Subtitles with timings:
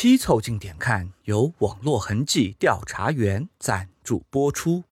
[0.00, 4.84] 七凑近点看由网络痕迹调查员赞助播出，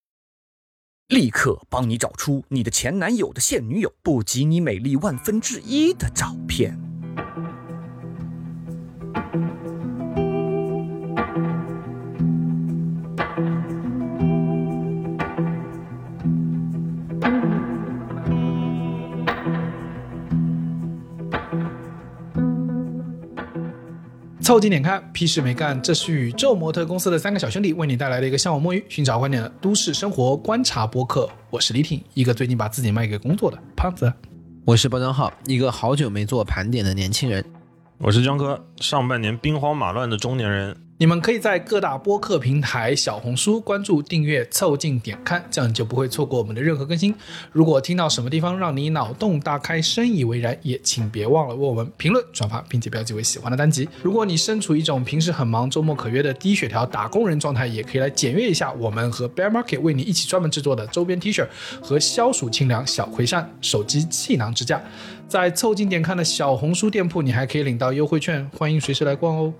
[1.06, 6.85] 立刻帮你找出你的前男友的现女友不及你美丽万分之一的照片。
[24.46, 25.82] 凑近点看，屁事没干。
[25.82, 31.28] 这是宇宙模特公司的三个小兄弟为你带来的一个向往摸鱼、寻找观点的都市生活观察播客。
[31.50, 34.12] 我是李挺，一个最近把自己卖给工作的胖子。
[34.64, 37.44] 我是包装浩，一个好久没做盘点的年轻人。
[37.98, 40.76] 我是江哥，上半年兵荒马乱的中年人。
[40.98, 47.14] 你们可以在各大播客平台、小红书关注、订阅、凑近点看，这样就不会错过我们的任何更新。
[47.52, 53.86] 如果听到什么地方让你脑洞大开、深以为然，也请别忘了为我们评论、转发，并且标记为喜欢的单集。
[54.02, 61.46] 如果你身处一种平时很忙、周末可约的低血条打工人状态，也可以来检阅一下我们和 Bear Market 为你一起专门制作的周边 T 恤
[61.82, 64.82] 和消暑清凉小葵扇手机气囊支架。
[65.28, 69.52] 在凑近点看的小红书店铺，你还可以领到优惠券，欢迎随时来逛哦。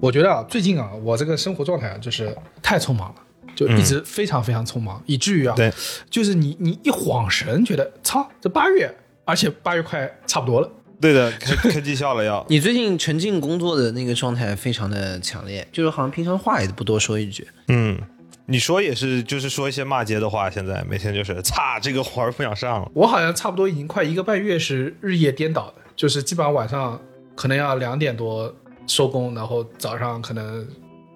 [0.00, 3.22] 我觉得啊，最近啊，我这个生活状态啊，就是太匆忙了，
[3.54, 5.72] 就一直非常非常匆忙，以至于啊，对，
[6.10, 8.92] 就是你你一晃神，觉得操，这八月，
[9.24, 10.70] 而且八月快差不多了。
[11.00, 12.44] 对的，开 开绩效了要。
[12.48, 17.46] 你最近沉浸工作的那个状态非常的强烈，就是好像平常话也不多说一句。
[17.68, 17.98] 嗯，
[18.46, 20.50] 你说也是，就是说一些骂街的话。
[20.50, 22.90] 现在每天就是，擦，这个活儿不想上了。
[22.94, 27.00] 我好像差不多已经快一个半月是日夜颠倒的，就是基本上晚上
[27.34, 28.54] 可能要两点多
[28.86, 30.66] 收工，然后早上可能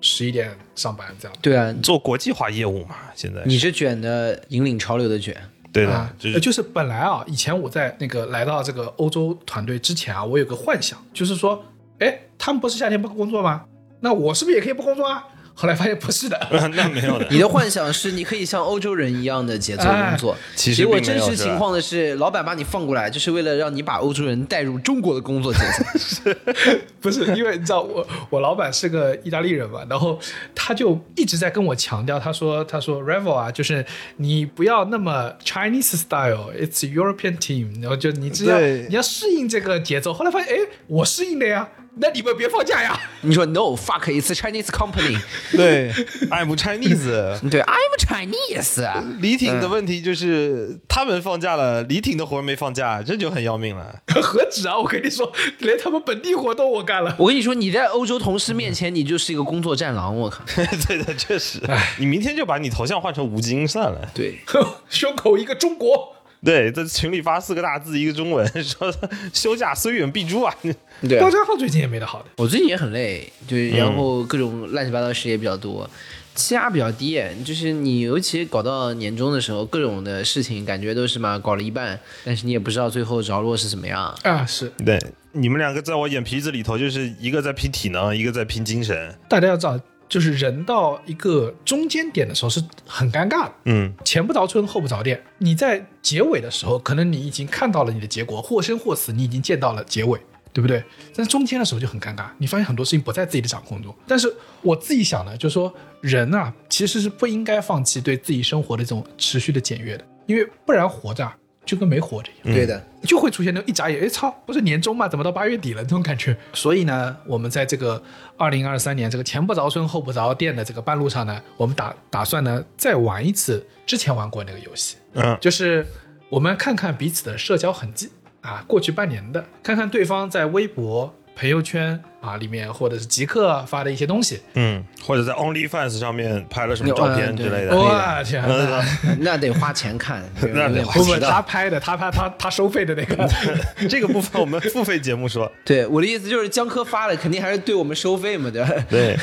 [0.00, 1.36] 十一点上班这样。
[1.42, 5.36] 对啊，做国际化业务嘛，现在你是卷的引领潮流的卷。
[5.72, 11.62] 对的啊，，就是就是本来啊，以前我在那个来到这个欧洲团队之前啊，我有个幻想，就是说，
[11.98, 13.64] 哎，他们不是夏天不工作吗？
[14.00, 15.22] 那我是不是也可以不工作啊？
[15.58, 16.38] 后来发现不是的，
[16.76, 17.26] 那没有的。
[17.30, 26.30] 你的幻想是你可以像欧洲人一样的节奏工作， 其实结果真实情况的是，老板把你放过来，就是为了让你把欧洲人带入中国的工作节奏。
[27.00, 30.20] 不是因为你知道我我老板是个意大利人嘛，然后
[30.54, 33.84] 他就一直在跟我强调，他说他说 Revel 啊，就是
[34.16, 40.12] 你不要那么 Chinese style，it's European team，然后就你只要你要适应这个节奏。
[40.12, 41.66] 后来发现，哎，我适应的呀，
[41.98, 42.98] 那你们别放假呀。
[43.22, 45.18] 你说 No fuck，it's Chinese company。
[45.52, 45.90] 对
[46.30, 47.48] ，I'm Chinese。
[47.48, 49.20] 对，I'm Chinese。
[49.20, 54.02] 李挺的问题就是，他们放假了，李挺的活没放假，这就很要命了。
[54.22, 54.78] 何止啊！
[54.78, 57.14] 我跟你说，连他们本地活都我干了。
[57.18, 60.14] 我跟你说，你在欧洲同事面前，你就是一个工作战狼。
[60.16, 60.44] 我靠，
[60.86, 61.60] 对的，确实。
[61.98, 64.10] 你明天就把你头像换成吴京算了。
[64.14, 64.38] 对，
[64.90, 68.92] 胸口一个中国，对，在群里发四个大字，一个中文， 说
[69.32, 70.54] 休假虽远必诛啊。
[71.02, 72.26] 对高家浩最近也没得好的。
[72.36, 75.88] 我最近也很累，就是然后各种乱七八糟事也比较多，
[76.34, 77.20] 气压比较低。
[77.44, 84.14] 就是你尤其搞到年终的时候，各种的事情感觉都是嘛搞了一半，但是你也不知道最后着落是怎么样。
[84.22, 84.98] 啊，是对，
[85.32, 89.14] 你们两个在我眼皮子里头，就是一个在拼体能，一个在拼精神。
[89.28, 95.22] 大家要知道，就是人到一个中间点的时候是很尴尬的，嗯，前不着村后不着店。
[95.38, 100.20] 你在结尾的时候，可能你已经看到了你的结果，或生或死，你已经见到了结尾，
[100.52, 100.82] 对不对？
[101.14, 103.94] 但中间的时候就很尴尬，你发现很多事情不在自己的掌控中。
[104.06, 112.56] 但是我自己想呢，就是说人啊，其实是不应该放弃对自己生活的这种持续的检阅的，因为不然活着啊就跟没活着一样。
[112.56, 115.06] 对的，就会出现那种一眨眼，哎操，不是年终吗？
[115.06, 115.82] 怎么到八月底了？
[115.82, 116.34] 这种感觉。
[116.54, 118.02] 所以呢，我们在这个
[118.38, 125.84] 二零二三年这个前不着村后不着店的这个半路上呢，我们打打算呢再玩一次之前玩过那个游戏，嗯，就是
[126.28, 128.10] 我们看看彼此的社交痕迹
[128.40, 134.40] 啊，过去半年的，看看对方在微博、朋友圈啊里面或者是极客发的一些东西。
[134.54, 137.70] 嗯，或者在 OnlyFans 上面拍了什么照片之类的。
[137.70, 138.84] 嗯我天哪！
[139.20, 140.22] 那得花钱看，
[140.54, 143.28] 那得花不不，他拍的，他拍他他收费的那个。
[143.88, 145.50] 这个部分我们付费节目说。
[145.64, 148.70] 对我的意思就是，江科发的，肯定还是对我们收费嘛，对吧？
[148.88, 149.16] 对，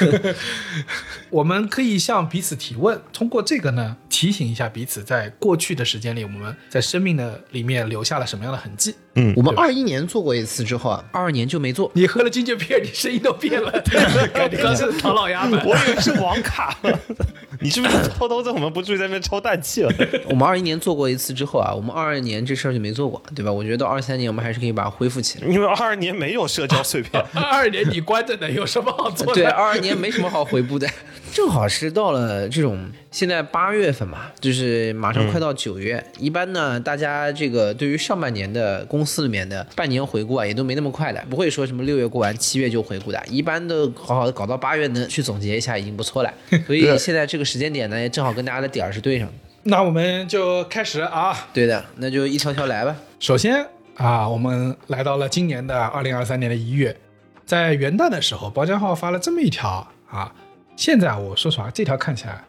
[1.30, 11.92] 我们可以向彼此提问，通过这个呢，提醒一下彼此，在过去的时间里，我们在生命的里面留下了什么样的痕迹嗯我们二一年做过一次之后啊，二二年就没做。
[11.94, 13.72] 你喝了金桔片，你声音都变了，
[14.34, 15.60] 感 觉 刚是唐老鸭们。
[15.66, 17.00] 我以为是网卡了，
[17.62, 19.92] 你是不是偷偷在我们不注意在那边抽氮气了？
[20.30, 23.52] 我们二一年做过一次之后啊，我们二二年这事儿就没做过，对吧？
[23.52, 25.48] 我觉得到二三年我们还是可以把它恢复起来。
[25.48, 29.34] 因为二二年没有社交碎片，二二年你关着呢，有什么好做的？
[29.34, 30.88] 对，二二年没什么好回顾的，
[31.34, 36.02] 正好是到了这种现在八月份嘛，就是马上快到九月。
[36.20, 46.32] 一般呢，大家这个对于上半年的公司里面的半年回顾啊，也都没那么快的，不会说什么六月过完七月就回顾的，一般都好好的搞到八月能去总结一下已经不错了。
[46.68, 49.34] 所以现在这个时间点呢，也正好跟大家的点儿是对上的。
[49.64, 51.36] 那我们就开始啊。
[51.52, 52.96] 对的，那就一条条来吧。
[53.20, 53.66] 首先
[53.96, 56.96] 啊，我们来到了今年的二零二三年的一月，
[57.44, 60.32] 在元旦的时候，包浆号发了这么一条啊。
[60.76, 62.44] 现在我说实话，这条看起来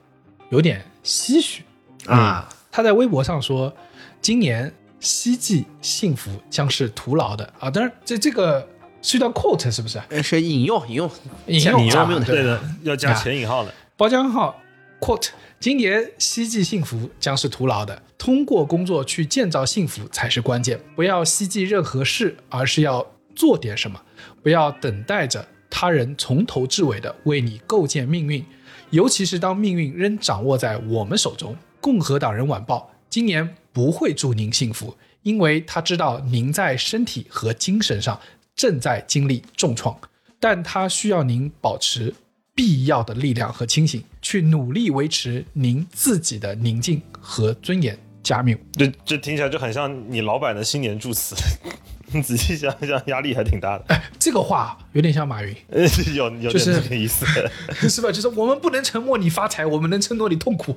[0.50, 1.62] 有点唏嘘。
[2.06, 3.74] 啊，他在微博上说，
[4.20, 7.70] 今年希冀幸福将是徒劳的啊。
[7.70, 8.66] 当然，这这个
[9.00, 10.00] 是一段 quote 是不是？
[10.08, 11.10] 呃是引用引用，
[11.46, 13.72] 引用引用啊没有对对的，要加前引号的。
[13.96, 14.60] 包浆号
[15.00, 15.28] quote：
[15.60, 20.80] 今年希冀幸福将是徒劳的，通过工作去建造幸福才是关键。
[20.96, 24.00] 不要希冀任何事，而是要做点什么。
[24.42, 28.46] 不要等待着他人从头至尾的为你构建命运，
[28.90, 31.56] 尤其是当命运仍掌握在我们手中。
[31.80, 38.20] 共和党人晚报今年不会祝您幸福，因为他知道您在身体和精神上
[38.54, 39.98] 正在经历重创，
[40.38, 42.14] 但他需要您保持
[42.54, 47.98] 必要的力量和清醒，去努力维持您自己的宁静和尊严。
[48.22, 51.34] 加缪，这这听起来就很像你老板的新年祝词，
[52.14, 53.84] 你 仔细想想，压力还挺大的。
[53.88, 55.82] 哎，这个话有点像马云， 呃，
[56.14, 57.26] 有有点就是这个意思，
[57.88, 58.10] 是吧？
[58.12, 60.76] 就是我们不能沉默你发财，我们能承诺你痛苦。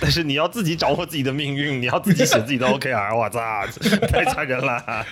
[0.00, 3.40] 但是你要自己掌握自己的命运，你要自己写自己的 OKR，我操，
[4.08, 5.04] 太残忍了。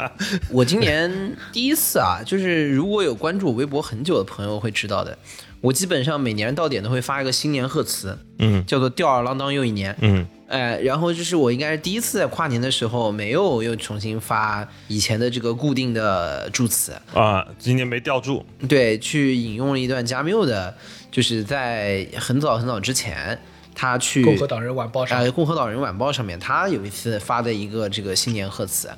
[0.51, 5.17] 我今年第一次啊，就是如果有关注我微博很久的朋友会知道的，
[5.61, 9.97] 我基本上每年到点都会发一个新年贺词，嗯叫做“吊儿郎当又一年”。
[10.01, 20.75] 嗯哎，然后就是我应该是第一次在跨年的时候没有又重新发以前的这个固定的祝词，啊，今年没吊住，对，去引用了一段加缪的，
[21.11, 23.39] 就是在很早很早之前，
[23.75, 28.89] 他去共和党人晚报上，呃，《共和党人晚报》上面，他有一次发的一个这个新年贺词，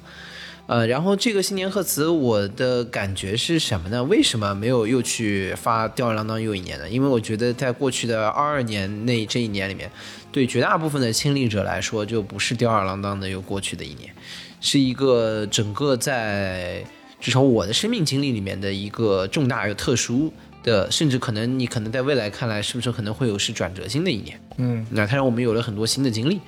[0.71, 4.05] 呃，然后这个新年贺词，我的感觉是什么呢？
[4.05, 6.89] 为什么没有又去发吊儿郎当又一年呢？
[6.89, 9.91] 因为我觉得在过去的二二年那这一年里面，
[10.31, 14.15] 对绝大部分的亲历者来说，就不是吊儿郎当的又过去的一年，
[14.61, 16.85] 是一个整个在
[17.19, 20.33] 至少我的生命经历里面的一个重大又特殊
[20.63, 24.41] 的，甚至可能你可能在未来看来，是不是可能会有是转折性的一年？
[24.59, 26.41] 嗯，那它让我们有了很多新的经历，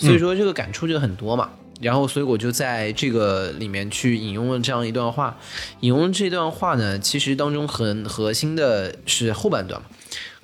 [0.00, 1.48] 所以说这个感触就很多嘛。
[1.80, 5.36] 然后，所以我就在这个里面去引用了这样一段话。
[5.80, 9.86] 引用这段话呢，其实当中很核心的是后半段嘛。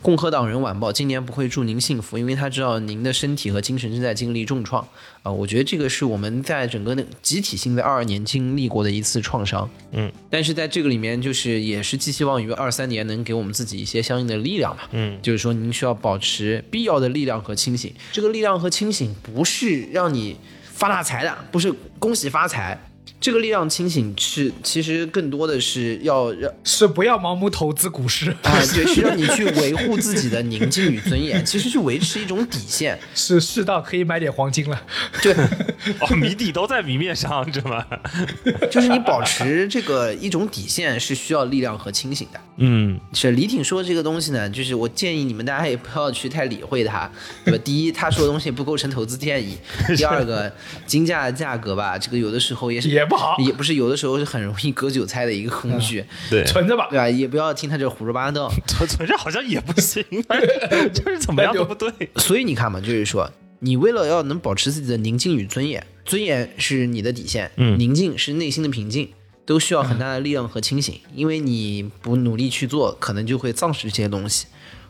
[0.03, 4.87] 共和党人晚报今年不会祝您幸福，因为他知道您的身体和精神正在经历重创
[5.23, 9.69] 啊、我觉得这个是我们在整个那集体性在二二年经历过的一次创伤。
[9.93, 14.83] 嗯，但是在这个里面，就是也是寄希望于二三年能给我们自己一些相应的力量嘛。
[14.93, 17.91] 嗯，就是说您需要保持必要的力量和清醒。
[18.13, 20.37] 这个力量和清醒不是让你
[20.75, 22.77] 发大财的，不是恭喜发财。
[23.25, 32.99] 这个力量清醒是其实更多的是要让是不要盲目投资股市，啊，对，是让你去维护自己的宁静与尊严， 其实去维持一种底线。
[33.15, 34.79] 是适当可以买点黄金了。
[35.23, 35.33] 对，
[36.01, 37.87] 哦，谜底都在谜面上，知道吗？
[38.71, 42.39] 就是你保持这个一种底线是需要力量和清醒的。
[42.59, 47.11] 嗯，是李挺说这个东西呢，就是我建议你们大家也不要去太理会他，
[47.43, 47.59] 对吧？
[47.65, 49.57] 第一，他说的东西不构成投资建议；
[49.97, 50.53] 第二个，
[50.87, 56.99] 金价的价格吧，这个有的时候也是也不好也不是有的时候是很容易割韭菜的一个工具，对，存着吧对。
[56.99, 57.09] 吧？
[57.09, 58.51] 也不要听他这胡说八道。
[58.67, 60.05] 存存着好像也不行，
[60.93, 61.91] 就是怎么样都不对。
[62.17, 63.31] 所以你看嘛，就是说，
[63.61, 69.11] 你为了要能保持自己的宁静与尊严，尊严是你的底线，嗯宁静是内心的平静，
[69.47, 70.99] 都需要很大的力量和清醒。
[71.15, 74.47] 因为你不努力去做，可能就会丧失这些东西。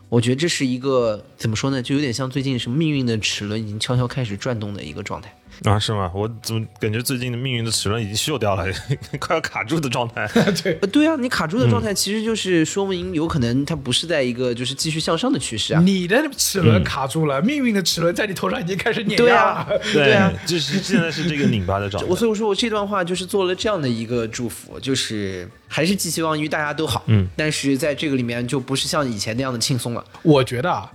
[0.07, 5.35] 我觉得这是一个怎么说呢，就有点像最近什么命运的齿轮已经悄悄开始转动的一个状态。
[5.63, 6.11] 啊，是吗？
[6.13, 8.65] 我怎么感觉最近的命运的齿轮已经锈掉了，
[9.19, 10.27] 快要卡住的状态？
[10.61, 15.81] 对，对啊，你卡住的状态其实就是说明有可能它不是在一个就是继续向上的趋势啊。
[15.81, 19.79] 你的齿轮卡住了，命运的齿轮在你头上已经开始碾对压啊了。
[19.93, 22.15] 对啊，就是现在是这个拧巴的状态我。
[22.15, 30.91] 所以我说我这段话就是做了这样的一个祝福，就是还是寄希望于大家都好，嗯，但是在这个里面就不是像以前那样的轻松了，我觉得啊，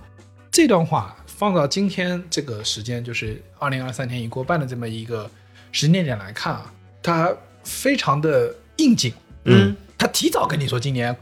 [0.51, 5.27] 这段话放到今天这个时间，就是二零二三年已过半的这么一个
[5.71, 6.71] 时间点来看啊，
[7.01, 9.11] 它非常的应景。
[9.45, 11.17] 嗯，他提早跟你说今年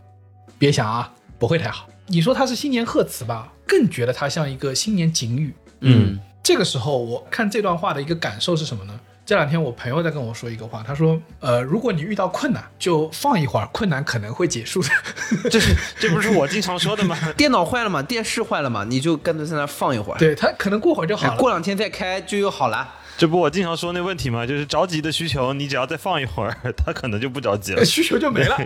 [0.58, 1.88] 别想啊，不会太好。
[2.08, 5.54] 你说他是新年贺词吧，更觉得他像一个新年警语。
[5.80, 9.00] 嗯这个时候，我看这段话的一个感受是什么呢？
[9.30, 14.90] 这两天我朋友在跟我说一个话，他说：“呃，如果你遇到困难，就放一会儿，困难可能会结束的。
[15.52, 17.16] 这是这不是我经常说的吗？
[17.38, 21.38] 电脑坏了嘛，电视坏了嘛，你就干脆在那放一会儿，对他可能过会儿就好哎了。
[21.38, 22.96] 过两天再开就又好了。
[23.20, 24.48] 这不我经常说那问题吗？
[24.48, 27.86] 就是着急的需求，你只要再放一会儿， 他可能就不着急了。
[27.86, 28.58] 需求就没了。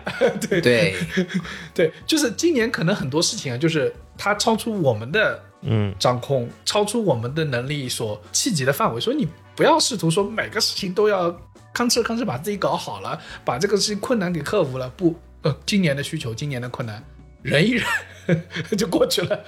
[0.48, 0.96] 对对，
[1.74, 11.32] 对，就是今年可能很多事情啊，就是它超出我们的嗯，掌控，超出我们的能力所企及的范围，所以你不要试图说每个事情都要
[11.74, 14.90] 吭哧吭哧把自己搞好了，把这个事情困难给克服了。
[14.90, 17.04] 不，呃，今年的需求，今年的困难，
[17.42, 17.86] 忍一忍
[18.78, 19.44] 就过去了。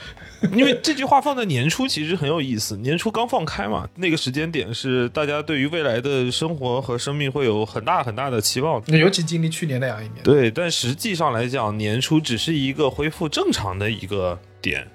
[0.51, 8.81] 因为这句话放在年初其实很有意思，年初刚放开嘛，那个时间点是大家对于未来的生活和生命会有很大很大的期望。
[8.87, 14.87] 那尤其经历去年那样一年，对，但实际上来讲，年初只是一个恢复正常的一个点，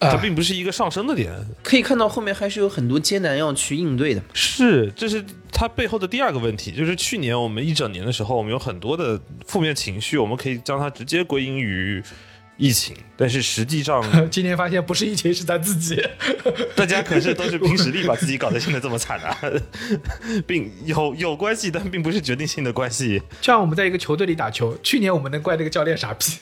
[0.00, 1.32] 它啊并不是一个上升的点。
[1.62, 4.22] 可以看到后面还是有很多艰难要去应对的。
[4.32, 12.02] 是，这是它背后的第二个问题，就是去年我们一整年的时候，我们有很多的负面情绪，我们可以将它直接归因于
[12.58, 16.04] 疫情，但是实际上 今年发现不是疫情，是咱自己。
[16.76, 19.38] 大家可是都是凭实力把自己搞得现在这么惨啊，
[20.46, 23.20] 并有有关系，但并不是决定性的关系。
[23.40, 26.32] 就像我们在一个球队里打球，去年我们能怪那个教练傻逼，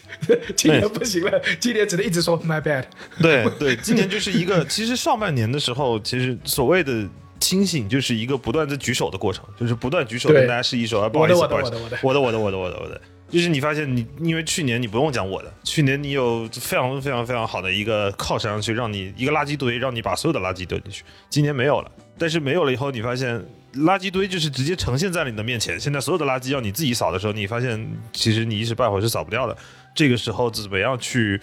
[0.56, 2.84] 今年不行了，今年只能一直说 my bad。
[3.20, 7.06] 对对，今年就是一个，其实上半年的时候，其实所谓的。
[7.38, 11.70] 清醒就是一个不断的举手的过程，就是不断举手跟大家示意说，啊，不好意思，不好意思，
[12.02, 29.56] 我的我的，我的，我的，我的，我的，就是你发现你，因为去年你不用讲我的，去年你有非常非常非常好的一个靠山去让你一个垃圾堆，让你把所有的垃圾丢进去，今年没有了，但是没有了以后，你发现垃圾堆就是直接呈现在了你的面前，现在所有的垃圾要你自己扫的时候，你发现其实你一时半会儿是扫不掉的，
[29.94, 31.40] 这个时候怎么样去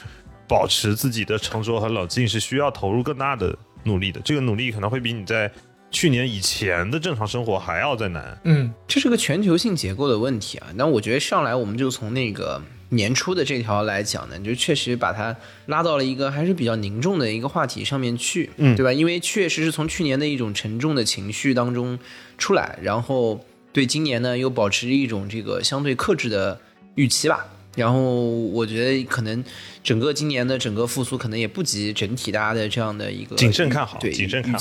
[0.47, 5.51] 保持自己的沉着和冷静，是需要投入更大的努力的，这个努力可能会比你在
[5.93, 8.37] 去年以前的正常生活还要再难。
[8.43, 10.67] 嗯，这是个全球性结构的问题啊。
[10.75, 12.59] 那我觉得上来我们就从那个
[12.89, 15.35] 年初的这条来讲呢，就确实把它
[15.67, 18.91] 拉到了一个还是比较凝重的一个话题上面去，嗯对吧？
[18.91, 21.97] 因为确实是从去年的一种沉重的情绪当中
[22.39, 26.59] 出来，然后对今年呢又保持一种这个相对克制的
[26.95, 27.45] 预期吧。
[27.75, 29.43] 然后我觉得可能
[29.83, 34.59] 整个今年的整个复苏可能也不及整体大家的这样的一个谨慎看好对谨慎看好。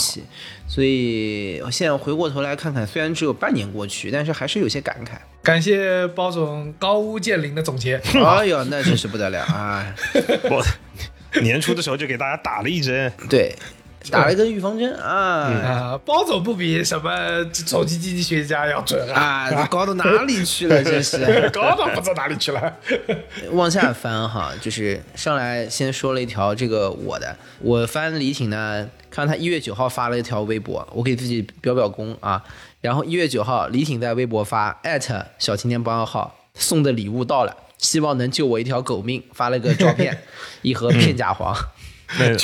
[0.66, 5.18] 所以现在回过头来看看，虽然只有半年过去，但是还是有些感慨。
[5.42, 8.00] 感谢包总高屋建瓴的总结。
[8.14, 9.94] 哎呦，那真是不得了啊！
[10.48, 10.64] 我
[11.42, 13.54] 年初的时候就给大家打了一针，对，
[14.10, 17.10] 打了一个预防针啊啊，包总不比什么
[17.66, 20.82] 手机经济学家要准啊，啊，高到哪里去了？
[20.82, 21.18] 真是。
[21.50, 22.74] 高到不知道哪里去了。
[23.52, 32.42] 往下翻哈，就是上来先说了一条这个我的，我翻李挺呢，看他一月九号发了一条微博，我给自己表表功啊。
[32.80, 40.22] 然后一月九号，李挺在微博发艾特小青年帮号送的礼物到了，希望能救我一条狗命，发了个照片，
[40.62, 41.54] 一盒片甲黄。
[42.18, 42.36] 对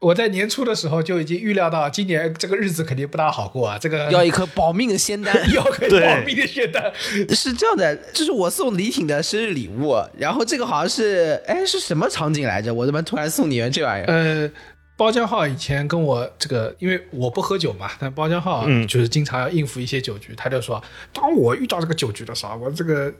[0.00, 3.76] 我在年初的时候就已经预料到，今年这个日子肯定不大好过啊。
[3.78, 5.34] 这个要一颗保命的仙丹。
[5.52, 6.92] 要可以对保命的仙丹，
[7.34, 12.72] 是这样的，这是我送李挺的生日礼物，然后这个好像是，哎，是什么场景来着？
[12.72, 14.06] 我怎么突然送你们这玩意儿？
[14.06, 14.50] 呃。
[14.96, 23.14] 包浆浩以前跟我这个，因为我不喝酒嘛，但包浆号嗯就是经常要应付一些酒局，他就说，当我遇到这个酒局的时候，我这个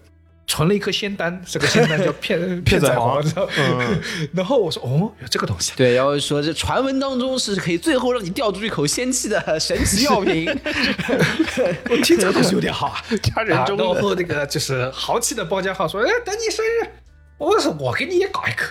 [0.49, 3.47] 存了一颗仙丹， 这个仙丹叫 片仔片仔癀知道
[4.35, 10.49] 然后我说，哦，有这个东西啊，对，然后说这传闻当中是可以最后让你吊出一口仙气的神奇药品。
[11.91, 13.05] 我听这个东西有点好啊。
[13.23, 14.03] 家人中啊然。
[14.03, 16.89] 后那个就是豪气的包浆号说，哎，等你生日，
[17.37, 18.67] 我说我给你也搞一颗。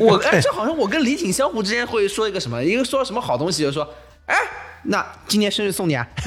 [0.00, 3.86] 我哎，这好像我跟李挺相互之间会说一个什么，一个说什么好东西，就说，
[4.26, 4.36] 哎，
[4.84, 6.06] 那今年生日送你啊。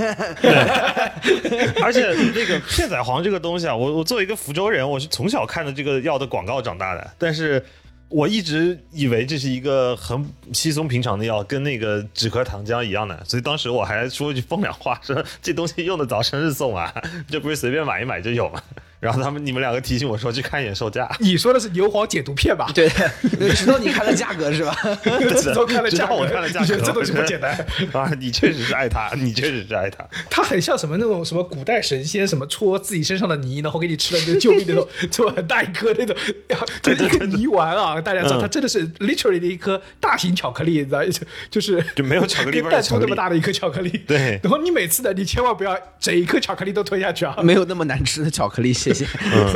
[1.84, 7.64] 而且那个片仔癀这个东西啊，我我作为一个福州人，我是从小看着这个药的广告长大的，但是
[8.08, 16.94] 我一直以为这是一个很稀松平常的药，跟那个止咳糖浆一样的，所以当时我还说一句风凉话，说这东西用得着生日送啊，
[17.30, 18.62] 这不是随便买一买就有吗？
[19.00, 22.72] 然后他们你们两个提醒我说去看一眼售价，你说的是牛黄解毒片吧？
[22.74, 22.90] 对，
[23.54, 24.76] 直到你看了价格是吧？
[25.42, 27.54] 直到看了价格，我看了价格，你觉得这东西不简单？
[27.94, 28.12] 啊！
[28.20, 30.06] 你确实是爱他，你确实是爱他。
[30.30, 36.16] 它很像什么那种什么古代神仙什么搓自己身上的泥，然后给你吃了那个救命那种，这么很大一颗那种，
[36.82, 38.00] 就一个泥丸啊！
[38.02, 41.22] 大家知道，嗯它真的是 literally 的一颗大型巧克力，你知道，就
[41.52, 43.90] 就是就没有巧克力跟弹味儿的巧克力珠那么大的一颗巧克力。
[44.08, 47.36] 对然后你每次的，你千万不要整一颗巧克力都吞下去啊！
[47.44, 49.06] 没有那么难吃的巧克力，谢谢。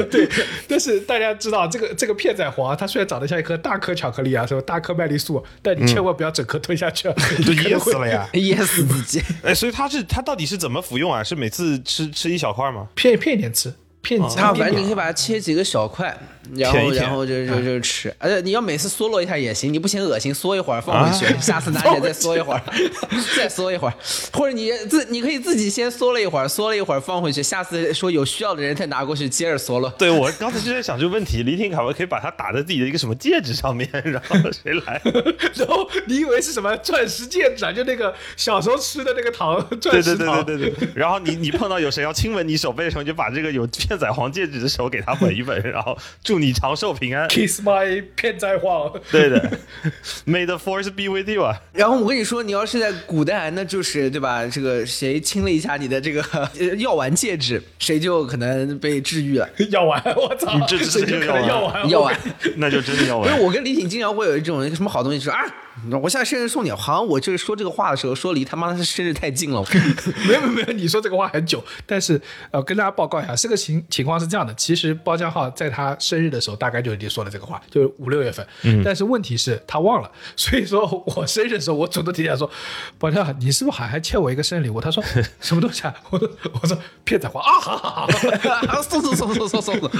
[0.09, 0.27] 对，
[0.67, 8.27] 但是大家知道这个这个片仔癀，它虽然长得像一颗大颗巧克力啊，什么大颗麦丽素，但你千万不要整颗吞下去啊， 就噎死了呀！
[8.33, 9.21] 噎死自己。
[9.43, 11.23] 哎，所以它是它到底是怎么服用啊？
[11.23, 12.87] 是每次吃吃一小块吗？
[12.95, 16.17] 片片一点吃，片啊，它反正你可以把它切几个小块，
[16.55, 22.61] 然后然后就就就吃，而且你要每次嗦落一下也行，你不嫌恶心，嗦一会儿放回去， 下次拿起来再嗦一会儿，
[23.37, 23.93] 再嗦一会儿，
[24.33, 29.93] 或者你自你可以自己先嗦了一会儿，嗦了一会儿放回去，下次说有需要的人再拿过去接着嗦了。
[29.97, 35.01] 对我刚才就在想这个问题， 李挺卡我可以把它打在自己的一个什么戒指上面，然后谁来？
[35.55, 37.71] 然后你以为是什么钻石戒指啊？
[37.71, 40.45] 就那个小时候吃的那个糖，对对对钻石糖。
[40.45, 40.89] 对对对。
[40.95, 47.27] 然后你你碰到有谁要亲吻你手背的时候，你就把这个有片仔癀戒指的时候给他吻一吻， 然后祝你长寿平安。
[47.27, 49.51] Kiss my 片仔癀，对的，
[50.27, 51.59] May the force be with you 啊！
[51.73, 54.45] 然后我跟你说，你要是在古代，那就是对吧？
[54.45, 56.21] 这个谁亲了一下你的这个
[56.59, 59.49] 呃药丸戒指，谁就可能被治愈了。
[59.71, 60.53] 药丸，我操！
[60.53, 62.19] 你这这谁就可能药药丸，药丸。
[62.57, 63.43] 那就真的要不是吻。
[63.43, 65.43] 我跟李挺经常会有一种什么好东西说啊，
[66.01, 69.63] 我现在生日送你，好像我就是说这个话的时候说离他妈的生日太近了。
[70.27, 72.19] 没有没有，你说这个话很久，但是
[72.51, 82.49] 呃，跟大家报告一下，这个情情况是这样的，其实包浆浩在他生日的时候大概就已经说了这个话，就是五六月份，嗯但是问题是他忘了， 所以说我生日的时候，我主动提起来说，
[82.97, 84.81] 包江浩，你是不是还还欠我一个生日礼物？
[84.81, 85.03] 他说
[85.39, 85.93] 什么东西啊？
[86.09, 86.29] 我说
[86.61, 88.07] 我说骗仔话啊，好好
[88.67, 89.91] 好，送送送送送送送。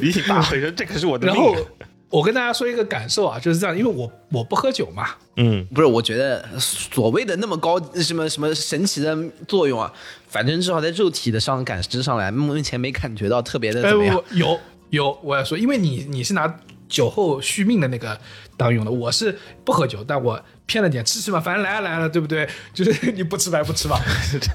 [0.00, 1.64] 李挺大回说：“这可是我的然后命。
[2.10, 9.92] 我跟大家说一个感受啊，就是这样，因为我我不喝酒嘛，”嗯，不是，我觉得所谓的那么高什么什么神奇的作用啊，
[10.26, 14.24] 反正至少在肉体的上感知上来，目前没感觉到特别的哎，怎么样我。
[14.34, 14.60] 有
[14.90, 18.18] 有，我要说，因为你你是拿酒后续命的那个
[18.56, 22.48] 当用的，我是不喝酒，但我骗了点吃吃嘛，反正来了来了，对不对？
[22.72, 24.00] 就是你不吃白不吃嘛，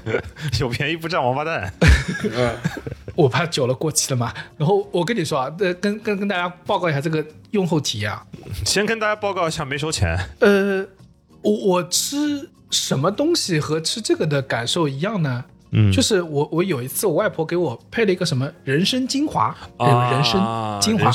[0.58, 1.72] 有便宜不占王八蛋。
[3.14, 4.32] 我怕久了过期了嘛。
[4.56, 8.24] 然后我跟你说啊，呃，跟跟跟大家报告一下这个用后体验啊，
[8.64, 10.18] 先跟大家报告一下，没收钱。
[10.40, 10.86] 呃，
[11.42, 15.44] 我我吃什么东西和吃这个的感受一样呢？
[15.76, 19.88] 嗯就是我我有一次我外婆给我配了一个什么人参精华，人
[20.22, 21.10] 参精华，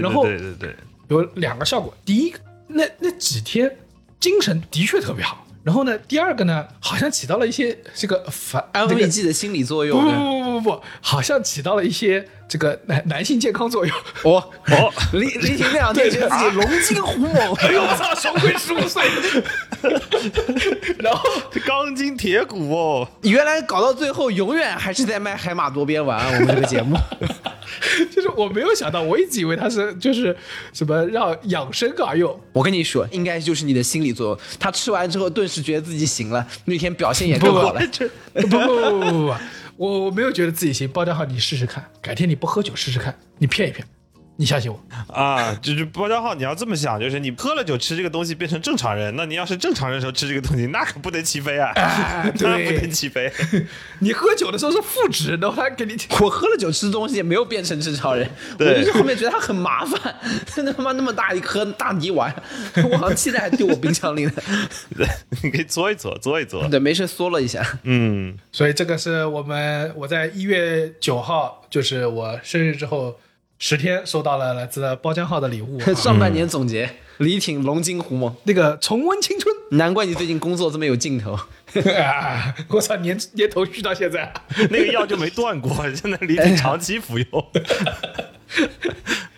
[0.00, 0.76] 然后对对对，
[1.08, 1.92] 有两个效果。
[2.04, 3.76] 第一个，那那几天
[4.20, 5.43] 精神的确特别好。
[5.64, 10.44] 然后呢，第二个呢，好像起到了一些这个反安慰剂的心理作用不用。
[10.44, 13.96] 不不不不，好像起到了一些这个男男性健康作用。
[14.24, 19.02] 哦 哦，林林婷那两天觉得自己龙精虎猛， 哎呦我操，小鬼十五岁，
[20.98, 21.22] 然后
[21.66, 23.08] 钢筋铁骨哦。
[23.22, 26.26] 原来搞到最后永远还是在卖海马多边丸。
[26.26, 26.96] 我们这个节目，
[28.10, 30.36] 就是我没有想到，我一直以为他是就是
[30.72, 32.38] 什么让养生而用。
[32.52, 34.38] 我跟你说，应该就是你的心理作用。
[34.58, 37.80] 他吃完之后，顿时觉得自己行了，那天表现也更好了。
[38.34, 39.34] 不不不不不不，
[39.76, 40.88] 我我没有觉得自己行。
[40.88, 43.86] 包家浩，你试试看，改天你不喝酒试试看，你骗一骗，
[44.36, 44.80] 你相信我。
[45.12, 53.32] 啊，就是包家浩，你要这么想，就是你喝了酒吃这个东西变成正常人，那你要是正常人的时候吃这个东西，那可不能起飞啊， 哎 那不对能起飞。
[54.00, 60.14] 你喝酒的时候是负值，然后他给你 我喝了酒吃东西也没有变成正常人，我就是后面觉得它很麻烦，
[60.56, 62.34] 那他妈那么大一颗大泥丸，
[62.90, 64.32] 我好像现在还丢我冰箱里呢。
[64.96, 65.06] 对，
[65.42, 66.68] 你可以嘬一嘬，嘬一嘬。
[66.68, 73.16] 对，没事嗦了一下，嗯，所以这个是我们我在一月九号，就是我生日之后
[73.58, 79.54] 十天收到了来自包浆号的礼物、啊 上半年总结，李挺龙精虎猛，那个重温青春。
[79.70, 81.32] 难怪你最近工作这么有劲头。
[81.98, 82.54] 啊！
[82.68, 84.32] 我操，年年头续到现在，
[84.70, 87.46] 那个药就没断过，现在李挺长期服用。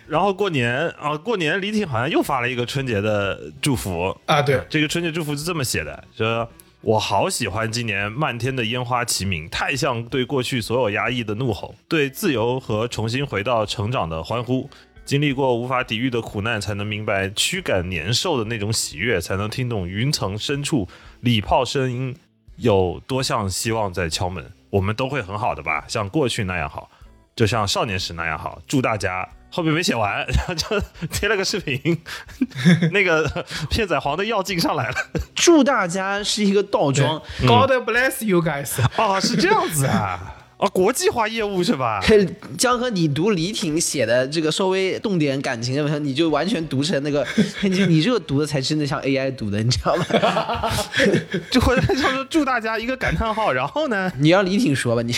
[0.07, 6.47] 然后过年啊，过年李挺好像又发了一个春节的祝福，啊，对，这个春节祝福是这么写的：说
[6.81, 14.69] 我好喜欢今年漫天的烟花齐鸣，太像对过去所有压抑的怒吼，对自由和重新回到成长的欢呼。
[15.03, 20.87] 经历过无法抵御的苦难，才能明白驱赶年兽的那种喜悦，才能听懂云层深处
[21.21, 22.15] 礼炮声音
[22.57, 24.45] 有多像希望在敲门。
[24.69, 26.89] 我们都会很好的吧，像过去那样好，
[27.35, 28.61] 就像少年时那样好。
[28.67, 30.79] 祝大家后面没写完，然 后就
[31.11, 31.99] 贴了个视频，
[32.93, 33.27] 那个
[33.71, 34.95] 片仔癀的药劲上来了。
[35.33, 38.69] 祝大家是一个倒装，God bless you guys。
[38.97, 40.35] 哦，是这样子啊。
[40.57, 42.03] 啊，国际化业务是吧？
[42.57, 47.25] 江河，你读李挺写的这个稍微动点感情的，你就完全读成那个，
[47.61, 50.05] 你你这个读的才真的像 AI 读的，你知道吗？
[51.51, 54.11] 就或者叫做祝大家一个感叹号，然后呢？
[54.17, 55.13] 你让李挺说吧，你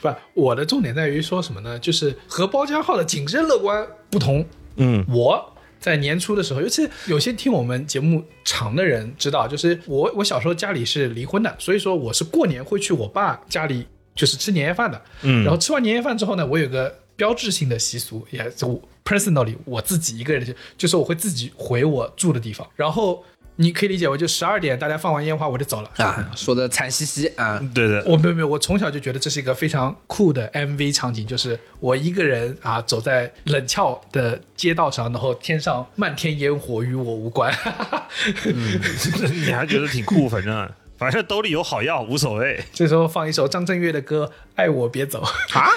[0.00, 1.76] 不，我的重点在于说什么呢？
[1.78, 4.46] 就是和包家浩的谨慎乐观不同。
[4.76, 15.00] 嗯，我在年初的时候，尤其有些听我们节目长的人知道，就是我我小时候家里是离婚的，所以说我是过年会去我爸家里，就是吃年夜饭的。
[15.22, 23.24] 嗯然后吃完年夜饭之后呢，我有个标志性的习俗，也就 personally 我自己一个人就就是我会自己回我住的地方，然后
[23.56, 25.90] 你可以理解为就十二点大家放完烟花我就走了。
[25.98, 37.54] 啊，说的惨兮兮啊，对的，我没有没有，我从小就觉得这是一个非常酷的 MV 场景，就是我一个人啊走在冷峭的街道上，然后天上漫天烟火与我无关。
[38.46, 38.80] 嗯
[39.46, 40.68] 你还觉得挺酷，反正
[41.02, 42.62] 反正兜里有好药，无所谓。
[42.72, 45.20] 这时候放一首张震岳的歌《爱我别走》
[45.58, 45.68] 啊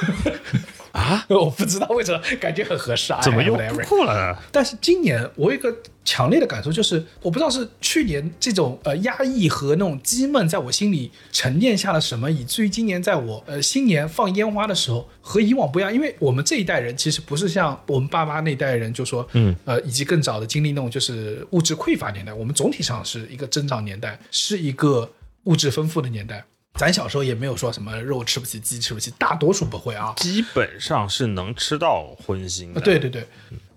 [0.96, 1.26] 啊！
[1.30, 3.54] 我不知道为什么感觉很合适啊，怎么又
[3.84, 4.40] 酷了呢？
[4.52, 15.94] 但是今年我有一个强烈的感受，就是我不知道是去年这种呃压抑和那种积闷在我心里沉淀下了什么，以至于今年在我呃新年放烟花的时候和以往不一样。
[15.94, 25.12] 因为我们这一代人其实不是像我们爸妈那一代人，就说嗯呃以及更早的经历那种就是物质匮乏年代，我们总体上是一个增长年代，是一个
[25.44, 26.46] 物质丰富的年代。
[26.78, 30.14] 咱小时候也没有说什么肉吃不起，鸡吃不起，大多数不会啊。
[30.18, 32.82] 基本上是能吃到荤腥的。
[32.82, 33.26] 啊，对对对，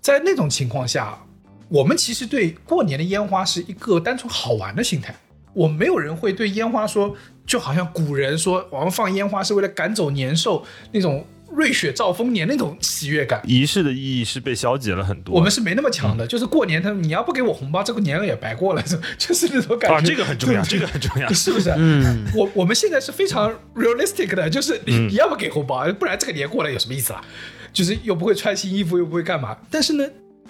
[0.01, 1.17] 在那种情况下，
[1.69, 5.15] 我们其实对过年的烟花是一个单纯好玩的心态。
[5.53, 11.25] 我们没有人会对烟花说，就好像古人说我们放烟花是为了赶走年兽那种
[11.59, 13.41] 瑞雪兆丰年那种喜悦感。
[13.45, 15.35] 仪式的意义是被消解了很多。
[15.35, 19.97] 我们是没那么强的，就是过年他你要不给我红包，这个年也白过了，就 就是那种感觉。
[19.97, 21.27] 啊，这个很重要，这个很重要。
[21.33, 21.69] 是不是？
[21.75, 27.21] 嗯，我我们现在是非常 realistic 的，就是你嗯你要不给红包，不然这个年过了有什么意思啦？
[27.73, 29.57] 就是又不会穿新衣服，又不会干嘛。
[29.69, 30.07] 但是呢，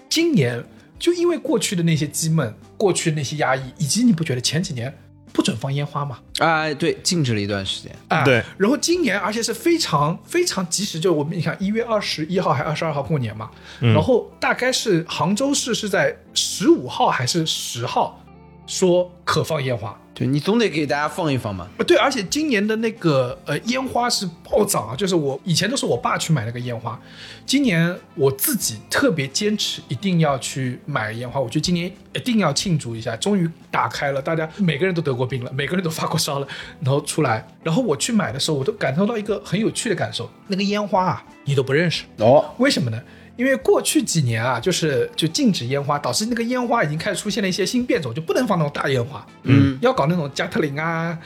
[0.07, 0.63] 今年
[0.99, 4.95] 就因为过去的那些积闷，过去的那些压抑，以及你不觉得前几年
[5.31, 6.19] 不准放烟花嘛？
[6.39, 7.95] 啊，对，禁止了一段时间。
[8.07, 8.43] 啊，对。
[8.57, 18.19] 然后今年，而且是非常非常及时，就我们你看一月二十一号还二十二号过年嘛，然后大概是杭州市是在十五号还是十号
[18.67, 19.97] 说可放烟花。
[20.19, 21.65] 对你总得给大家放一放嘛。
[21.77, 26.99] 呃，对，而且今年的那个呃烟花是暴涨啊，就是我以前都是我爸去买那个烟花，
[27.45, 36.47] 今年我自己特别坚持一定要去买烟花，我觉得今年一定要庆祝一下，终于打开了，大家每个人都得过病了，每个人都发过烧了，
[36.81, 43.01] 然后出来，然后我去买的时候，我都感受到一个很有趣的感受，那个烟花啊，你都不认识，哦，为什么呢？
[43.39, 51.17] 因为过去几年啊，就是就禁止烟花，导致那个烟花已经开始出现了一些新变种，就不能放那种大烟花，嗯，要搞那种加特林啊，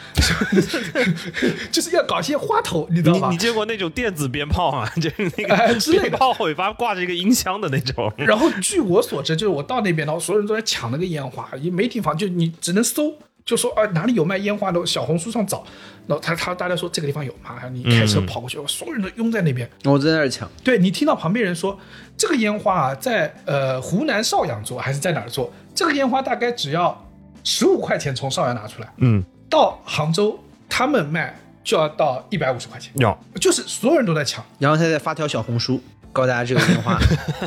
[1.73, 3.39] 就是要搞一些花头，你知道吗你你？
[3.39, 4.87] 见过那种电子鞭炮吗？
[5.01, 8.13] 就是那个哎之类的鞭炮尾巴挂着一个音箱的那种。
[8.17, 13.11] 然后据我所知，就是我到那边，然后所有人都在抢那个烟花，也没地方，就你只能搜，
[13.45, 15.63] 就说啊哪里有卖烟花的，小红书上找。
[16.05, 19.69] 然后他他大家说这个地方有嘛，你开车跑过去，所有人都拥在那边。
[19.85, 20.49] 我在那儿抢。
[20.61, 21.79] 对你听到旁边人说
[22.17, 25.51] 这个烟花啊，在呃湖南邵阳做还是在哪儿做？
[25.73, 27.09] 这个烟花大概只要
[27.45, 34.43] 十五块钱从邵阳拿出来，嗯，到杭州他们卖就要到一百五十块钱，要就是所有人都在抢。
[34.59, 36.99] 然后他再发条小红书，告诉大家这个烟花。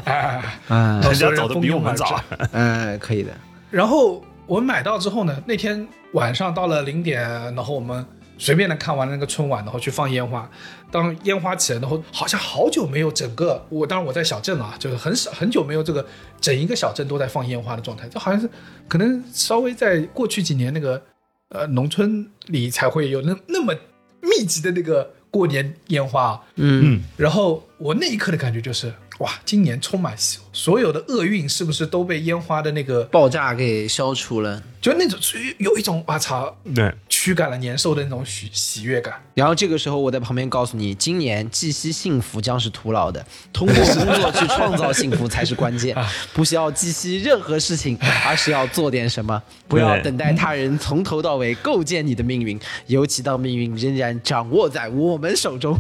[0.05, 2.19] 哎 哎，哎哎人家所有人走的比我们早
[2.53, 3.31] 哎，可以的。
[3.71, 7.21] 然后我买到之后呢，那天晚上到了零点，
[7.55, 8.05] 然后我们
[8.39, 10.49] 随便的看完了那个春晚，然后去放烟花。
[10.91, 16.07] 当烟花起来，然后好像好久没有整个我，当然我在小镇啊，就是很少很久没有这个
[16.41, 18.09] 整一个小镇都在放烟花的状态。
[18.09, 18.49] 这好像是
[18.87, 21.03] 可能稍微在过去几年那个
[21.49, 23.75] 呃农村里才会有那那么
[24.23, 26.41] 密集的那个过年烟花啊。
[26.55, 34.63] 嗯，然后我那一刻的感觉就是，哇，今年充满希望，所有的厄运是不是都被烟花的那个爆炸给消除了。
[34.87, 39.21] 就那种属于有一种我操对，驱赶了年兽的那种喜喜悦感。
[39.35, 45.97] 然后这个时候，我在旁边告诉你，今年寄息幸福将是徒劳的，通过工作去创造幸福才是关键。
[46.33, 49.43] 不需要寄息任何事情，而是要做点什么。
[49.67, 55.77] 不要等待他人从头到尾构建你的命运，尤其当命运仍然掌握在我们手中，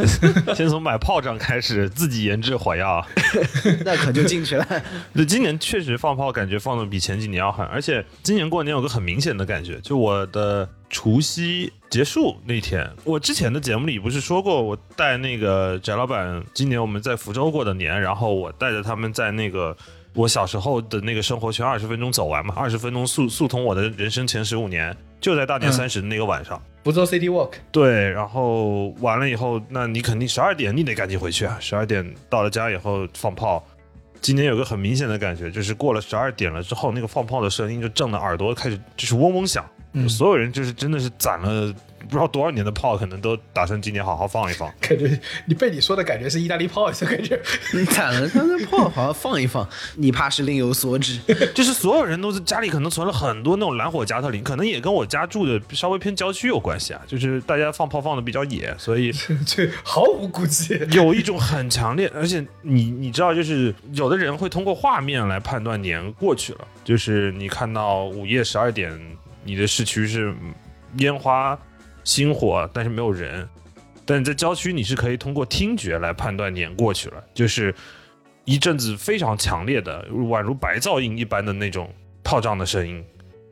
[0.56, 3.06] 先从买炮仗开始，自己研制火药。
[3.84, 4.66] 那可就进去了。
[5.12, 19.76] 那，今年确实放炮，感觉放的比前几年要狠，而且今年过年有个很明显的感觉，就我的除夕结束那天，我之前的节目里不是说过，我带那个翟老板，今年我们在福州过的年，然后我带着他们在那个
[20.14, 26.60] 我小时候的那个生活圈二十分钟走完嘛，二十分钟速速通我的人生前十五年，就在大年嗯三十的那个晚上。
[26.82, 31.56] 不做 City Walk，对，然后完了以后，那你肯定十二点你得赶紧回去啊！
[31.60, 33.64] 十二点到了家以后放炮。
[34.26, 40.08] 今年有个很明显的感觉，就是过了十二点了之后，那个放炮的声音就震得耳朵开始就是嗡嗡响，嗯。
[40.08, 41.72] 所有人就是真的是攒了
[42.06, 44.72] 不知道多少年的炮，可能都打算今年好好放一放。
[44.80, 47.40] 感觉你被你说的感觉是意大利炮，就感觉。
[47.72, 51.18] 你惨了他那炮好像放一放，你怕是另有所指。
[51.54, 57.02] 就是所有人都是家里可能存了很多那种蓝火加特林，可能也跟我家住的稍微偏郊区有关系啊。
[57.06, 59.12] 就是大家放炮放的比较野，所以
[59.46, 60.78] 这毫无顾忌。
[60.92, 68.92] 有一种很强烈，而且你你知道，就是有的人会通过画面来判断年过去了，就是你看到午夜十二点，
[69.44, 70.34] 你的市区是
[70.98, 71.58] 烟花、
[72.06, 73.46] 星火，但是没有人。
[74.06, 77.74] 但在郊区，你是可以通过听觉来判断年过去了，就是
[78.44, 81.92] 一阵子非常强烈的，宛如白噪音一般的那种
[82.22, 83.04] 炮仗的声音，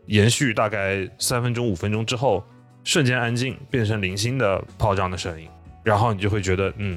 [0.07, 2.45] 延续大概三分钟、五分钟之后，
[2.85, 5.49] 瞬间安静，变成零星的炮仗的声音，
[5.83, 6.97] 然后你就会觉得，嗯，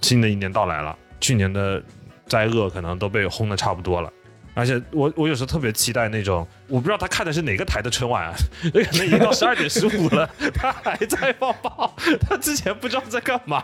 [0.00, 1.82] 新的一年到来了，去年的
[2.26, 4.10] 灾厄可能都被轰的差不多了。
[4.58, 8.34] 而且我我有时候特别期待那种，我不知道他看的是哪个台的春晚啊，
[8.74, 11.94] 有可能已经到十二点十五了，他还在放炮，
[12.28, 13.62] 他之前不知道在干嘛。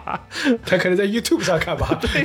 [0.64, 1.98] 他可能在 YouTube 上看吧。
[2.00, 2.24] 对，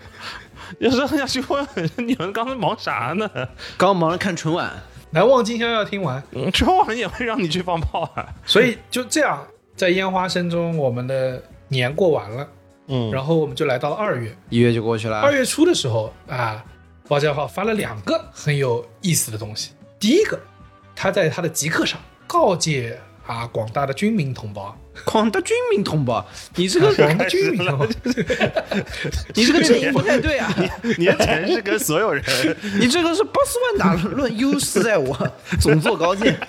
[0.78, 3.30] 有时候很想去问你们刚才忙啥呢？
[3.78, 4.70] 刚忙着看春晚，
[5.10, 8.26] 难忘今宵要听完，嗯春晚也会让你去放炮啊。
[8.44, 9.42] 所以就这样，
[9.74, 12.48] 在烟花声中，我们的年过完了，
[12.88, 14.36] 嗯，然后我们就来到了二月。
[14.50, 15.20] 一月就过去了。
[15.20, 16.62] 二月初的时候啊，
[17.12, 19.72] 包家浩发了两个很有意思的东西。
[20.00, 20.40] 第一个，
[20.96, 27.86] 他在他的极客上告诫啊广大的军民同胞，广大军民同胞， 你这个广大军民同胞，
[29.34, 30.50] 你这个阵营不太对啊！
[30.96, 32.24] 年前是跟所有人，
[32.80, 35.14] 你这个是波斯万达论优势在我，
[35.60, 36.40] 总坐高见。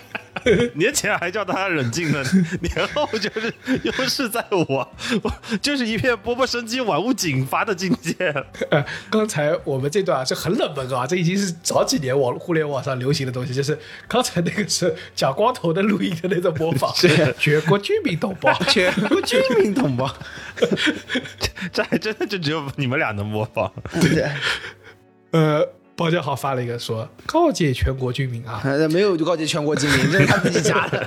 [0.75, 2.23] 年前还叫大家冷静呢，
[2.61, 3.53] 年后就是
[3.83, 8.13] 优势在我，我就是一片勃勃生机，万物锦发的境界。
[8.69, 13.77] 呃，刚才我们这段啊是很冷门啊，这已经是早几年网互联网上流行的东西，就是
[14.07, 17.33] 刚才那个是假光头的录音的那种模仿，是。
[17.39, 20.13] 全国居民同胞，全国居民同胞，
[21.71, 23.71] 这还真的就只有你们俩能模仿。
[24.01, 24.29] 对。
[25.31, 31.05] 呃，包家豪发了一个说告诫全国军民啊， 呃没有就告诫全国军民，这是他自己加的。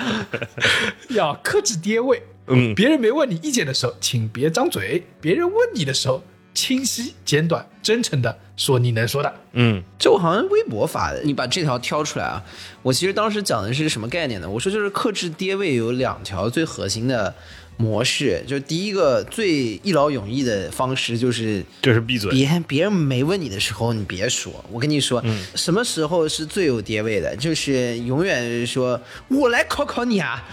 [1.10, 2.22] 要克制爹味。
[2.48, 6.22] 嗯别人没问你意见的时候，请别张嘴；别人问你的时候，
[6.54, 9.34] 清晰、简短、真诚的说你能说的。
[9.54, 12.40] 嗯这我好像微博发的，你把这条挑出来啊。
[12.82, 14.48] 我其实当时讲的是什么概念呢？
[14.48, 17.34] 我说就是克制跌位有两条最核心的
[17.76, 22.30] 模式，就是第一个最一劳永逸的方式就是就是闭嘴。
[22.30, 24.52] 别别人没问你的时候，你别说。
[24.70, 25.22] 我跟你说，
[25.54, 27.34] 什么时候是最有爹味的？
[27.36, 30.44] 就是永远说，我来考考你啊！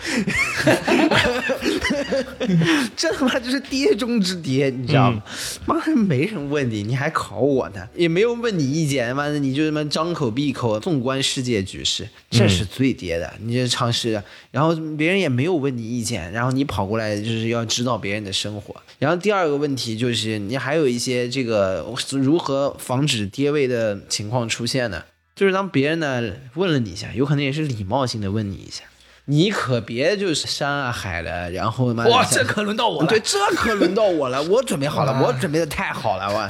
[2.95, 5.23] 这他妈就是爹中之爹，你知道吗？
[5.65, 7.87] 妈的，没人问你，你还考我呢？
[7.95, 13.33] 也没有问你意见，妈的，你就他妈张口闭口纵观世界局势，这是最爹的。
[13.41, 18.75] 你这尝试，然后别人也没有问你意见，然后你跑过来就是要知道别人的生活。
[18.99, 25.03] 然后第二个问题就是，你还有一些这个如何防止跌位的情况出现呢？
[25.35, 26.21] 就是当别人呢
[26.53, 28.83] 问了你一下，有可能也是礼貌性的问你一下，
[29.25, 33.07] 你可别就是山啊海的，然后妈的哇，想这可轮到我了。
[33.07, 36.45] 对，这可轮到我了， 我准备好了，我准备的太好了，我。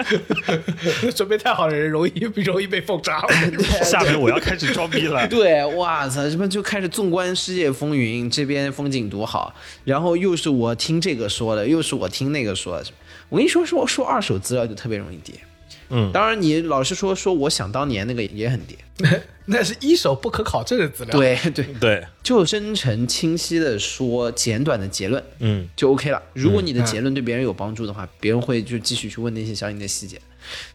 [1.14, 2.12] 准备太好的人容易
[2.42, 3.22] 容易被封杀。
[3.82, 5.26] 下面我要开始装逼了。
[5.28, 12.84] 对，哇塞，什么就开始纵观世界风云，这边风景多好，然后又是我听这个说的，又是我听那个说的。
[13.30, 15.34] 我跟你说，说说二手资料就特别容易跌。
[15.90, 18.76] 嗯当然你老是说说我想当年那个也很跌。
[19.46, 26.22] 那是一手不可考证的资料。，对对，对，就真诚清晰的说简短的结论嗯就 OK 了。
[26.34, 30.20] 如果你的结论对别人有帮助的话，别人会就继续去问那些相应的细节。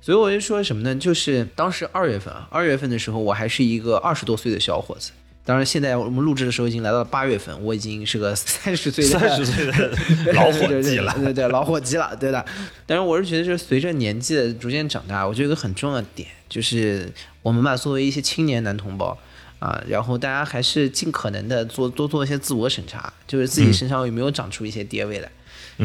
[0.01, 0.93] 所以我就说什么呢？
[0.95, 5.11] 就是当时二月份啊，二月份的时候，我还是一个二十多岁的小伙子。
[5.45, 9.95] 当然，现在我们录制的时候已经来到了八月份，我已经是个三十 岁的三十岁的
[10.33, 11.13] 老伙计了。
[11.13, 12.43] 对对对，老伙计了，对的。
[12.87, 17.11] 但是我是觉得，就是随着年纪的逐渐长大，我觉得有个很重要的点，就是
[17.43, 19.15] 我们吧，作为一些青年男同胞
[19.59, 25.29] 啊，然后大家还是尽可能的做多做一些自我审查，就是自己身上有没有长出一些爹味来。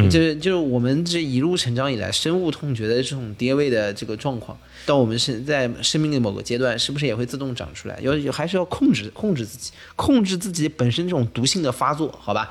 [0.09, 7.99] 就是就是我们这一路成长以来深恶痛绝的这种爹味的这个状况，到我们是在生命的某个阶段，是不是也会自动长出来？
[8.01, 12.49] 要还是要控制控制自己，控制自己本身这种毒性的发作，好吧？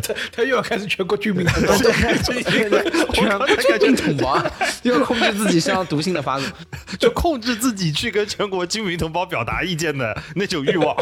[0.00, 1.92] 他 他又要开始全国居民统包，对
[2.44, 4.40] 对对，全国居民同胞
[4.84, 6.48] 要控制自己身上毒性的发作，
[7.00, 10.96] 就控制自己去跟全国居民同胞表达意见的那种欲望。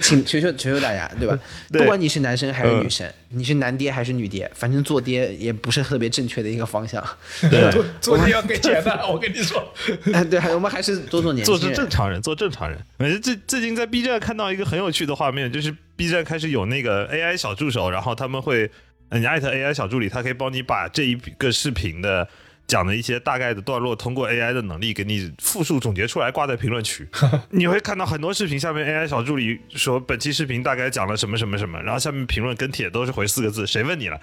[0.00, 1.38] 请求求求求大家，对吧？
[1.72, 7.02] 对不管你是男生还是女生，你是男爹还是女爹，反正做爹也不是特别正确的一个方向。
[7.50, 9.72] 对， 做做爹要给钱的，我跟你说。
[10.12, 11.76] 哎，对，我们还是多做年做是轻人。
[11.76, 12.78] 正常人，做正常人。
[12.98, 18.70] 反正最最近在 B 站看到一个很有趣的画面，就是 B 站开始有那个 AI 小助手，然后他们会，
[19.08, 22.28] 呃你艾特 AI 小助理，他可以帮你把这一个视频的
[22.68, 27.08] 讲的一些大概的段落，通过 AI 的能力给你复述总结出来，挂在评论区。
[27.50, 34.20] 你会看到很多视频下面 AI 小助理说本期视频大概讲了什么什么什么，然后下面评论跟帖都是回四个字：谁问你了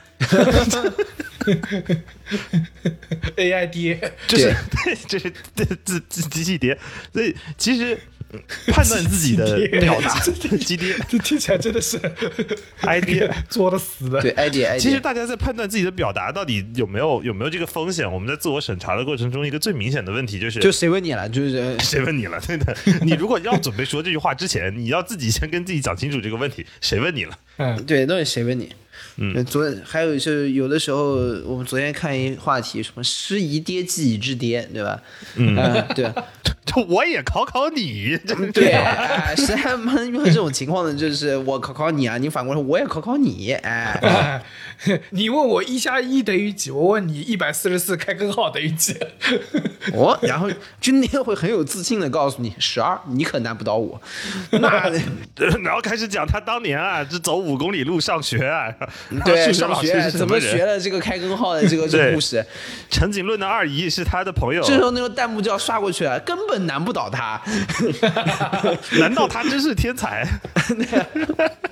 [3.36, 4.53] ？AI 爹，就是
[4.84, 6.77] 对， 这是对自自机器爹，
[7.12, 8.14] 所以其实嗯
[8.67, 10.19] 判断自己的 表达，
[10.60, 12.00] 机碟这听起来真的是
[12.82, 13.32] idea。
[13.50, 14.21] 作的死的。
[14.21, 14.80] 对，idea idea。
[14.80, 21.28] 其实大家在判断自己的表达到底有没有有没有这个风险，我们在自我审查的过程中，一个最明显的问题就是，就谁问你了？
[21.30, 22.39] 就是谁问你了？
[22.45, 27.38] 对的，你如果要准备说这句话之前，你要自己先跟自己讲清楚这个问题，谁问你了？
[27.58, 28.71] 嗯，对，到底谁问你？
[29.17, 31.13] 嗯，昨还有是有的时候，
[31.45, 35.01] 我们昨天看一话题，什么师夷爹技以制爹，对吧？
[35.36, 35.56] 嗯，
[35.95, 36.12] 对
[36.65, 38.17] 就我也考考你，
[38.51, 40.93] 对，哎，谁还妈遇到这种情况呢？
[40.97, 44.43] 就是我考考你啊，你反过来我也考考你，哎，哎
[45.12, 46.71] 你问我一加一等于几？
[46.71, 48.97] 我问你一百四十四开根号等于几？
[49.93, 50.49] 哦然后
[50.82, 54.01] 今天会很有自信的告诉你十二，你可难不倒我。
[54.49, 54.89] 那
[55.63, 58.73] 然后开始讲他当年啊，这走五公里路上学啊，
[59.26, 62.46] 对怎么学了这个开根号的这个这个故事？
[62.89, 67.41] 陈景润的二姨是他的朋友，这时候那个弹幕就要刷过去了，根本难不倒他。
[69.00, 70.28] 难道他真是天才？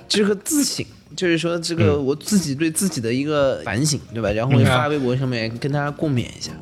[0.08, 0.84] 这 个自省，
[1.16, 4.30] 就是说这个我自己对自己的一个反省，对吧？
[4.30, 6.52] 然后发微博上面跟大家共勉一下。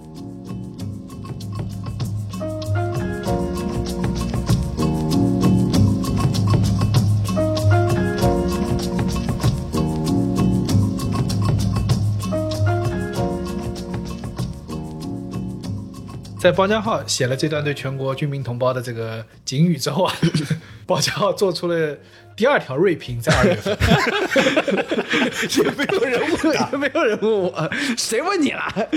[16.43, 20.13] 在包浆浩写了这段对全国军民同胞的这个警语之后啊，
[20.85, 21.97] 包浆浩做出了
[22.35, 23.79] 第二条锐评，在二月份，
[25.65, 28.89] 也没有人问他， 也没有人问我，谁问你了？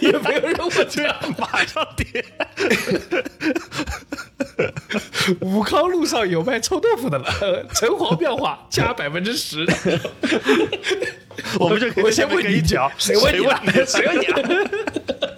[0.00, 2.24] 也没有人问这样马上点。
[5.40, 7.26] 武康路上有卖臭豆腐的了，
[7.74, 9.66] 城隍庙化加百分之十。
[11.60, 13.62] 我们就我先问你一句给一条，谁问你了？
[13.86, 14.70] 谁问你了？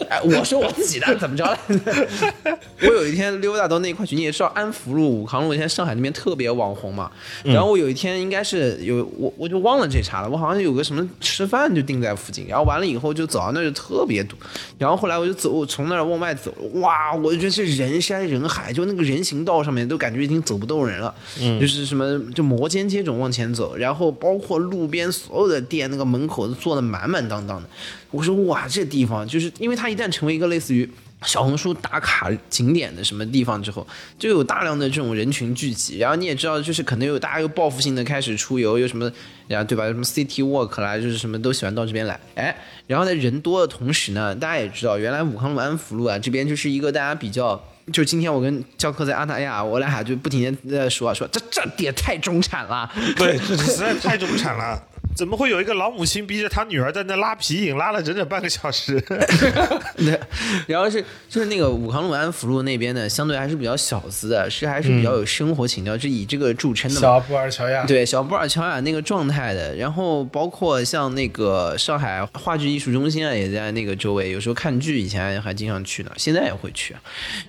[0.08, 1.58] 哎，我说我自己的， 怎么着了？
[2.82, 7.10] 我有一天溜达到那块去，你也知道安福路、武康路，现在上海那边特别网红嘛。
[7.42, 14.36] 然后我有一天应该是有我我就忘了这茬了，我好像有个什么吃饭就定在附近，然后完了以后就走到那儿就特别堵，
[14.78, 21.14] 然后后来我就走我从那儿往外走，哇，我就觉得这人山人海，就那个人行道上面都感觉已经走不动人了，
[21.60, 27.68] 就是什么就摩肩接踵往前走，然后包括路边所有的店那个门口都坐的满满当当的。
[28.10, 30.88] 我说哇，这地方就是因为它一旦成为一个类似于
[31.22, 33.86] 小红书打卡景点的什么地方之后，
[34.18, 39.10] 就有大量的这种人群聚集，然后你也知道，就是可能有大家又报复性的开始出游，有什么，
[39.48, 39.86] 然后对吧？
[39.86, 47.62] 什么 City Walk 啦，就是什么都喜欢到这边来，哎，然后在人多的同时呢，大家也知道，原来武康路安福路啊这边就是一个大家比较。
[47.92, 54.82] 就今天我跟教课在阿那亚，我俩就不停的在说啊说这这也太中产了， 对，这实在太中产了。
[55.16, 59.00] 怎么会有一个老母亲逼着她女儿在那拉皮影，拉了整整半个小时？
[59.96, 60.20] 对，
[60.66, 67.00] 然后是就是那个武康路、安福路那边的，相对还是比较小资的，是还是比较有生活情调，是以这个著称的嘛。
[67.00, 76.94] 小布尔乔亚，对小布尔乔亚那个状态的，然后包括像那个上海话剧艺术中心啊，也在那个周围，有时候看剧以前还经常去呢，现在也会去。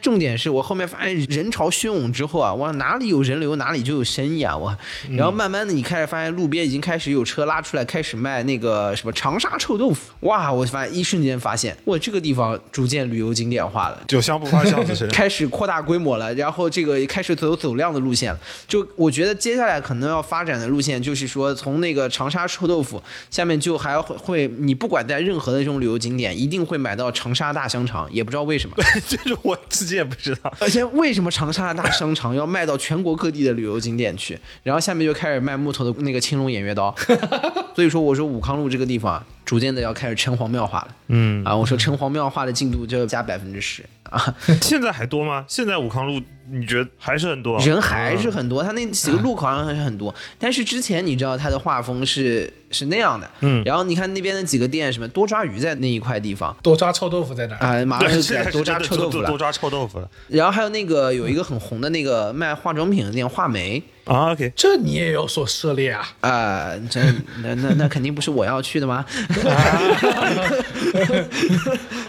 [0.01, 4.77] 重点是我后面发现人潮汹涌之后啊，哇，哪里有人流哪里就有生意啊，哇！
[5.11, 10.51] 然后慢慢的你开始发现路边已经开始有车拉出来，开始卖那个什么长沙臭豆腐，哇！
[10.51, 14.01] 我发现一瞬间发现，哇，这个地方逐渐旅游景点化了。
[14.07, 15.07] 酒香不怕巷子深。
[15.11, 18.39] 开始扩大规模了，然后这个开始走走量的路线了。
[18.67, 28.75] 就我觉得接下来可能要发展的路线，就是说从那个长沙臭豆腐下面就还会会，你不管在任何的这种旅游景点，一定会买到长沙大香肠，也不知道为什么。
[29.07, 30.53] 这是我自己也不知道。
[30.59, 34.37] 而且为什么长沙的大香肠要卖到全国各地的旅游景点去？
[34.63, 36.93] 然后下面就开始卖木头的那个青龙偃月刀，
[37.75, 40.87] 所以说我说武康路这个地方啊，逐渐的要开始城隍庙化了。
[41.07, 45.45] 嗯，啊，我说城隍庙化的进度就要加百分之十啊， 现在还多吗？
[45.47, 47.59] 现在武康路你觉得还是很多？
[47.59, 50.13] 人还是很多，他那几个路口好像还是很多。
[50.39, 57.81] 但是之前你知道他的画风是是那样的，嗯然后你看那边的几个店，什么多抓鱼在那一块地方多抓臭豆腐在哪儿？
[57.81, 59.37] 啊，马上，就现在改多抓臭豆腐了多。
[59.37, 66.07] 抓臭豆腐了然后还有那个有一个很红的那个卖化妆品的店画眉啊！OK，这你也有所涉猎啊？
[66.21, 67.01] 啊、这
[67.43, 69.05] 那那那肯定不是我要去的吗？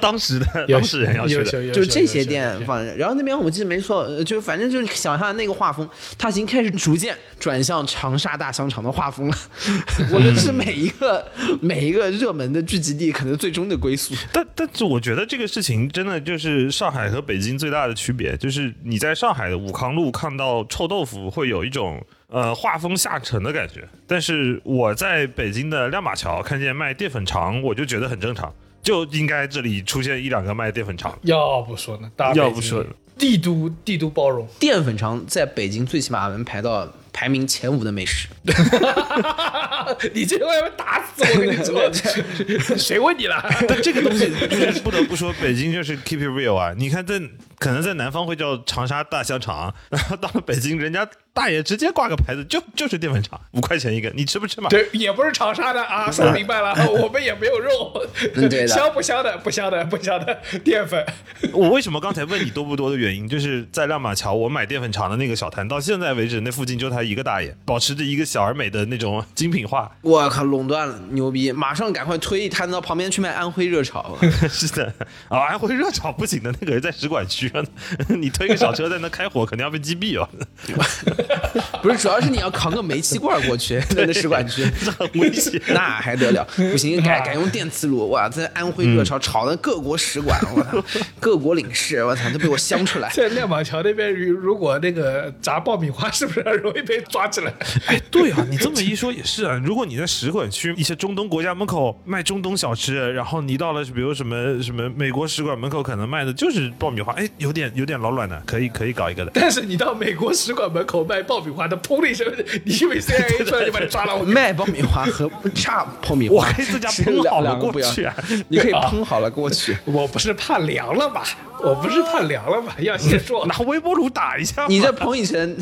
[0.01, 9.37] 当时的优当事人要去的，就是这些店放着，然后那边我记得没错，呃就反正就是想象那个画风，它已经开始逐渐转向长沙大香肠的画风了。
[10.13, 11.27] 我觉得是每一个
[11.61, 14.15] 每一个热门的聚集地可能最终的归宿。
[14.33, 21.88] 但但是我觉得这个事情真的就是上海和北京最大的区别，就是你在上海的武康路看到臭豆腐会有一种
[22.29, 31.19] 呃画风下沉的感觉，但是我在北京的亮马桥看见卖淀粉肠，我就觉得很正常，就应该这里出现一两个卖淀粉肠。
[31.23, 32.85] 要不说呢，大要不说
[33.17, 38.29] 帝都帝都包容，淀粉肠在北京最起码能排到排名前五的美食。
[40.15, 41.91] 你这个要打死我跟你说，
[42.79, 43.45] 谁问你了？
[43.67, 46.73] 但这个东西就是不得不说，北京就是 keep it real 啊！
[46.77, 47.21] 你看在
[47.59, 54.69] 可能在南方会叫长沙大香肠， 然后到了北京，人家大爷直接挂个牌子，就就是淀粉肠，五块钱一个，你吃不吃嘛？
[54.69, 57.93] 对，也不是长沙的啊，说明白了， 我们也没有肉，
[58.35, 59.37] 嗯对的 香不香的？
[59.39, 61.05] 不香的，不香的淀粉。
[61.53, 69.91] 我为什么刚才问你多不多的原因，就是在亮马桥我买淀粉肠的那个小摊，到现在为止那附近就他一个大爷，保持着一个小而美的那种精品化。
[70.03, 71.53] 我靠，垄断了，牛逼！
[71.53, 74.17] 马上赶快推一摊到旁边去卖安徽热炒。
[74.49, 74.93] 是的，
[75.29, 77.65] 啊，安徽热炒不行的，那个人在使馆区啊，
[78.09, 80.29] 你推个小车在那开火，肯定要被击毙哦，
[81.83, 84.65] 不是，主要是你要扛个煤气罐过去， 在那使馆区。
[84.85, 85.61] 这很危险。
[85.69, 86.47] 那还得了？
[86.57, 88.29] 不行，改改用电磁炉哇！
[88.29, 90.85] 在安徽热炒炒的各国使馆，我操，
[91.21, 93.09] 各国领事，我操，都被我香出来。
[93.11, 97.53] 在亮马桥那边，如如果那个炸爆米花，是不是很容易被抓起来？
[97.87, 99.61] 哎，对啊，你这么一说也是啊。
[99.65, 109.31] 如果你在使馆区一些中东国家门口卖中东小吃，然后你到了比如什么什么美国使馆门口，可能卖的就是爆米花，哎，有点有点老卵的，可以可以搞一个的。
[109.35, 112.27] 但是你到美国使馆门口卖爆米花的，砰的一声，
[112.65, 114.19] 你以为 CIA 出来就把你抓了？
[114.25, 118.15] 卖爆米花和炸爆米花，我可以自家是烹好了过去啊
[118.49, 119.77] 你可以烹好了过去。
[119.85, 121.25] 我不是怕凉了吧？
[121.61, 122.75] 我不是怕凉了吧？
[122.79, 123.47] 要先说。
[123.47, 125.57] 拿微波炉打一下，你这砰一声，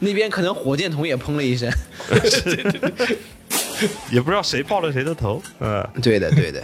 [0.00, 1.70] 那边可能火箭筒也砰了一声。
[4.10, 5.86] 也不知道谁爆了谁的头，嗯。
[6.02, 6.62] 对的，对的。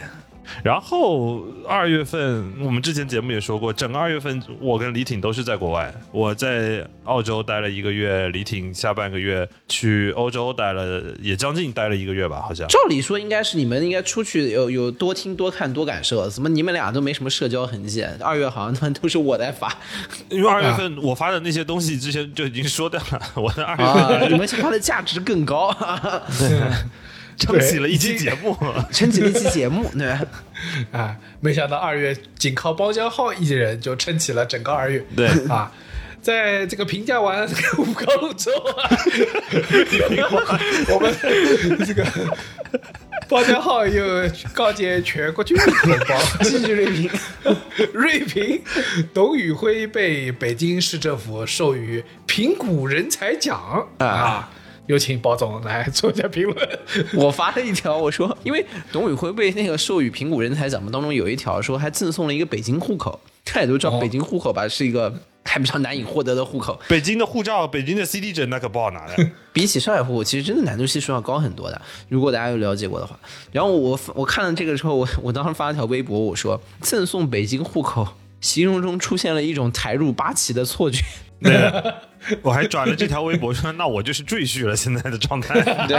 [0.62, 5.92] 然后二月份，我们之前节目也说过，整个二月份我跟李挺都是在国外。
[6.10, 12.66] 我在澳洲待了一个月，李挺下半个月去欧洲待了，也将近待了一个月吧，好像。
[12.68, 18.04] 照理说应该是你们应该出去有有多听多看多感受，怎么你们俩都没什么社交痕迹？
[18.20, 19.72] 二月好像他们都是我在发
[20.28, 25.68] 因为二月份我发的那些东西之前就已经说掉了，我的二月啊，份你们发的价值更高，
[27.46, 28.56] 撑起了一期节目。
[28.92, 30.20] 撑起了一期节目，对吧？
[30.92, 35.04] 啊，没想到二月仅靠包浆浩一人就撑起了整个二月。
[35.16, 35.72] 对啊，
[36.22, 38.88] 在这个评价完这个五高路之后啊，
[40.88, 42.06] 我们这个
[43.28, 44.04] 包浆浩又
[44.52, 47.10] 告诫全国军民同胞， 继续锐评。
[47.92, 48.62] 锐评
[49.12, 54.48] 董宇辉被北京市政府授予评估人才奖啊。
[54.86, 56.78] 有请包总来做一下评论。
[57.14, 65.12] 我发了一条，我说，因为董宇辉被那个授予评估人才奖当中有一条说还赠送了一个北京户口，大家都知道哦北京户口吧是一个
[65.44, 69.30] 还比较难以获得的户口，北京的护照，北京的 CD 证那可不好拿的。
[69.52, 71.80] 比起上海户口，其实真的难度系数要高很多的。
[72.08, 73.18] 如果大家有了解过的话，
[73.52, 78.08] 然后我我看了这个之后，我我当时发了条微博，我说赠送北京户口，
[78.40, 81.02] 形容中出现了一种抬入八旗的错觉。
[81.42, 81.52] 对，
[82.42, 85.60] 我还转了这条微博说，那我就是赘婿了，现在的状态。
[85.88, 85.98] 对，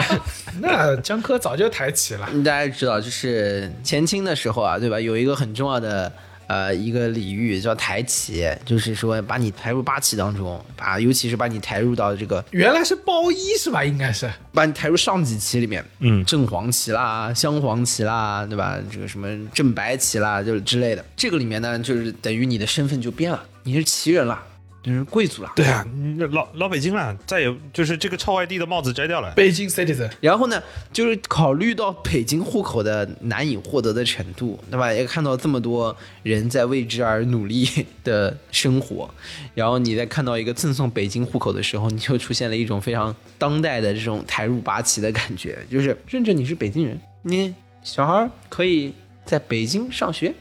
[0.59, 4.99] 那江科早就抬起了， 大家知道，就是前清的时候啊，对吧？
[4.99, 6.11] 有一个很重要的
[6.47, 13.83] 呃一个礼遇叫抬旗，就是说把你抬入八旗当中，把尤其是把你抬入到这个原来是包衣是吧？
[13.83, 18.77] 应该是把你抬入上几旗里面，嗯正黄旗啦、镶黄旗啦，对吧？
[18.91, 21.03] 这个什么正白旗啦，就是之类的。
[21.15, 24.41] 这个里面呢，就是等于你的身份就变了，你是旗人了。
[24.83, 25.51] 就是贵族了。
[25.55, 29.31] 对啊，你老老北京了，再也就是这个臭外地的帽子摘掉了。
[29.35, 30.61] 北京 citizen，然后呢，
[30.91, 34.91] 就是考虑到北京户口的难以获得的程度，对吧？
[34.91, 37.65] 也看到这么多人在为之而努力
[38.03, 39.09] 的生活，
[39.55, 48.93] 然后你再看到一个赠送北京户口的时候，你就出现了一种非常当代的这种抬入八旗的感觉，就是认证你是北京人，你小孩可以
[49.25, 50.33] 在北京上学。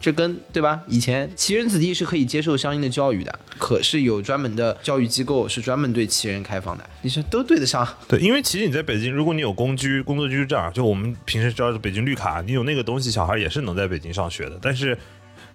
[0.00, 0.80] 这跟对吧？
[0.86, 7.88] 以前旗人子弟是可以接受相应的教育的，可是有专门的教育机构是专门对旗人开放的，你说都对得上。
[8.06, 14.58] 对，因为其实你在北京，如果你有公居、工作居住证，就我们平时叫的北京绿卡，你有那个东西，小孩也是能在北京上学的。
[14.60, 14.98] 但是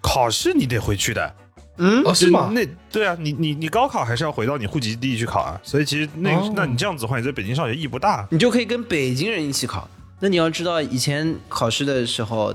[0.01, 1.35] 考试你得回去的，
[1.77, 2.49] 嗯哦，是吗？
[2.53, 5.61] 那对啊，你你你高考还是要回到你户籍地去考啊。
[5.63, 8.27] 所以其实那、哦那你这样子的话，你在北京上学意义不大。
[8.31, 9.87] 你就可以跟北京人一起考。
[10.21, 12.53] 那你要知道，以前考试的时候，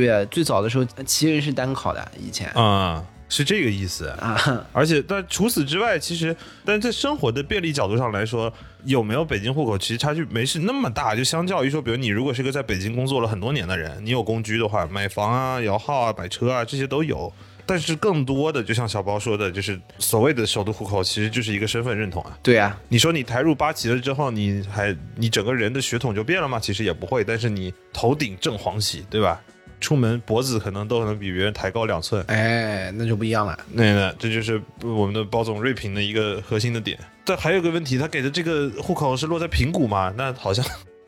[0.00, 4.08] 对啊，最早的时候，旗人是单考的，以前啊、是这个意思。
[4.08, 6.34] 啊，而且，但除此之外，其实，
[6.64, 8.52] 但在生活的便利角度上来说，
[8.84, 11.14] 有没有北京户口，其实差距没是那么大。
[11.14, 17.32] 就相较于说，比如你如果是个在北京工作了很多年的人，你有公居的话，买房啊、摇号啊、买车啊，这些都有。
[17.66, 22.38] 但是更多的，就像小包说的，就是所谓的首都户口，其实就是一个身份认同啊。
[22.42, 26.60] 对啊，你说你抬入八旗了之后，你还你整个人的血统就变了吗？
[26.60, 29.40] 其实也不会，但是你头顶正黄旗，对吧？
[29.84, 33.54] 出门脖子可能都可能比别人抬高两寸，哎，那就不一样了。
[33.70, 36.98] 那那这就是我们的包总锐评的一个核心的点。
[37.26, 40.10] 但还有个问题，他给的这个户口是落在平谷吗？
[40.16, 40.64] 那好像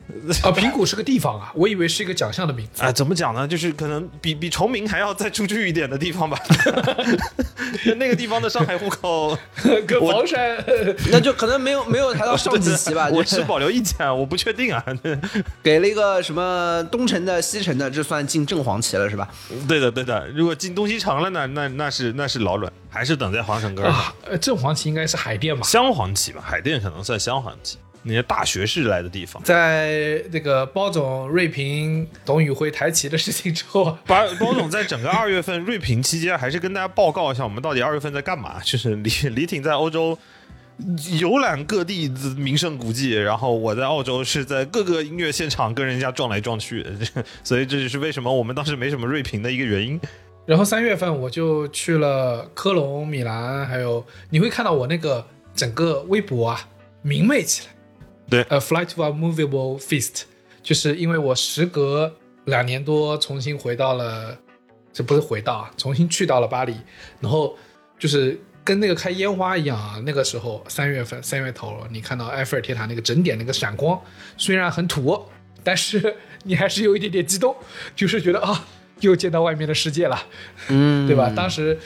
[0.43, 2.81] 啊，平谷是个地方啊，我以为是一个奖项的名字。
[2.83, 3.47] 啊，怎么讲呢？
[3.47, 6.39] 就是可能比比崇明还要再出去一点的地方吧。
[7.97, 9.37] 那个地方的上海户口，
[9.85, 10.57] 跟房山，
[11.11, 14.83] 那就可能没有没有抬到上级旗吧，我就是持保留意见，我不确定啊。
[15.61, 19.27] 给了一个什么东城的、西城的，这算进正黄旗了是吧？
[19.67, 20.27] 对的，对的。
[20.29, 23.89] 如果进东西城了呢，那那是那是老卵，还是等在皇城根儿。
[23.89, 25.63] 啊，呃正黄旗应该是海淀吧？
[25.63, 27.77] 镶黄旗吧，海淀可能算镶黄旗，
[28.07, 29.41] 那些大学士来的地方。
[29.43, 38.59] 在那个包总锐评董宇辉抬旗的事情之后啊，包 包总在整个二月份锐评期间，还是跟大家报告一下，我们到底二月份在干嘛？
[38.65, 40.17] 就是李李挺在欧洲
[41.19, 46.85] 游览各地的名胜古迹，然后我在澳洲是在各个音乐现场跟人家撞来撞去，
[47.43, 49.99] 所以这就是为什么我们当时没什么锐评的一个原因。
[50.45, 56.61] 然后三月份我就去了科隆、米兰，还有你会看到我那个整个微博啊
[57.01, 57.73] 明媚起来。
[58.29, 60.23] 对呃 Flight to a Movable Feast，
[60.61, 62.13] 就是因为我时隔
[62.45, 64.37] 两年多重新回到了，
[64.91, 66.75] 这不是回到啊，重新去到了巴黎，
[67.21, 67.57] 然后
[67.97, 73.99] 就是跟那个开烟花一样啊，那个时候三月份三月头，你看到埃菲尔铁塔那个整点那个闪光，
[74.37, 75.25] 虽然很土，
[75.63, 77.55] 但是 你还是有一点点激动，
[77.95, 78.65] 就是觉得啊，
[78.99, 80.21] 又见到外面的世界了。
[80.67, 81.31] 嗯对吧？
[81.35, 81.77] 当时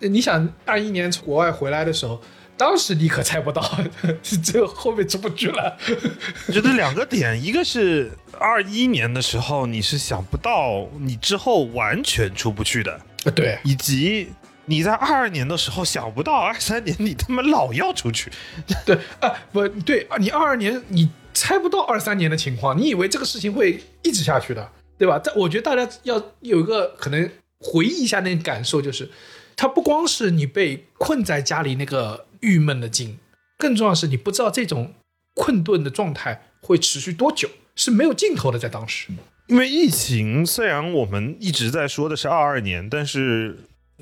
[0.00, 2.20] 呃你想二一年从国外回来的时候，
[2.56, 3.62] 当时你可猜不到，
[4.42, 5.76] 这个后面出不去了。
[6.46, 13.00] 我觉得两个点，一个是二一年的时候你是想不到你之后完全出不去的，
[13.34, 14.28] 对，以及
[14.66, 18.30] 你在二二年的时候想不到二三年你他妈老要出去。
[18.86, 25.20] 对啊，不对啊，你二二年你猜不到二三年的情况，你以为这个事情会一直下去的，对吧？
[25.22, 27.28] 但我觉得大家要有一个可能
[27.58, 29.10] 回忆一下那个感受，就是
[29.56, 33.18] 它不光是你被困在家里那个郁闷的劲，
[33.56, 34.94] 更重要的是你不知道这种
[35.34, 39.08] 困顿的状态会持续多久，是没有尽头的，在当时。
[39.46, 43.58] 因为疫情，虽然我们一直在说的是二二年，但是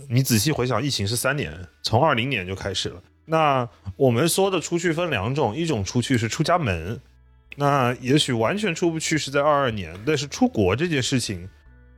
[0.08, 3.02] 你仔细回想，疫情是三年，从二零年就开始了。
[3.24, 7.00] 那我们说的出去分两种，一种出去是出家门，
[7.56, 11.48] 那也许完全出不去是在二二年，但是出国这件事情，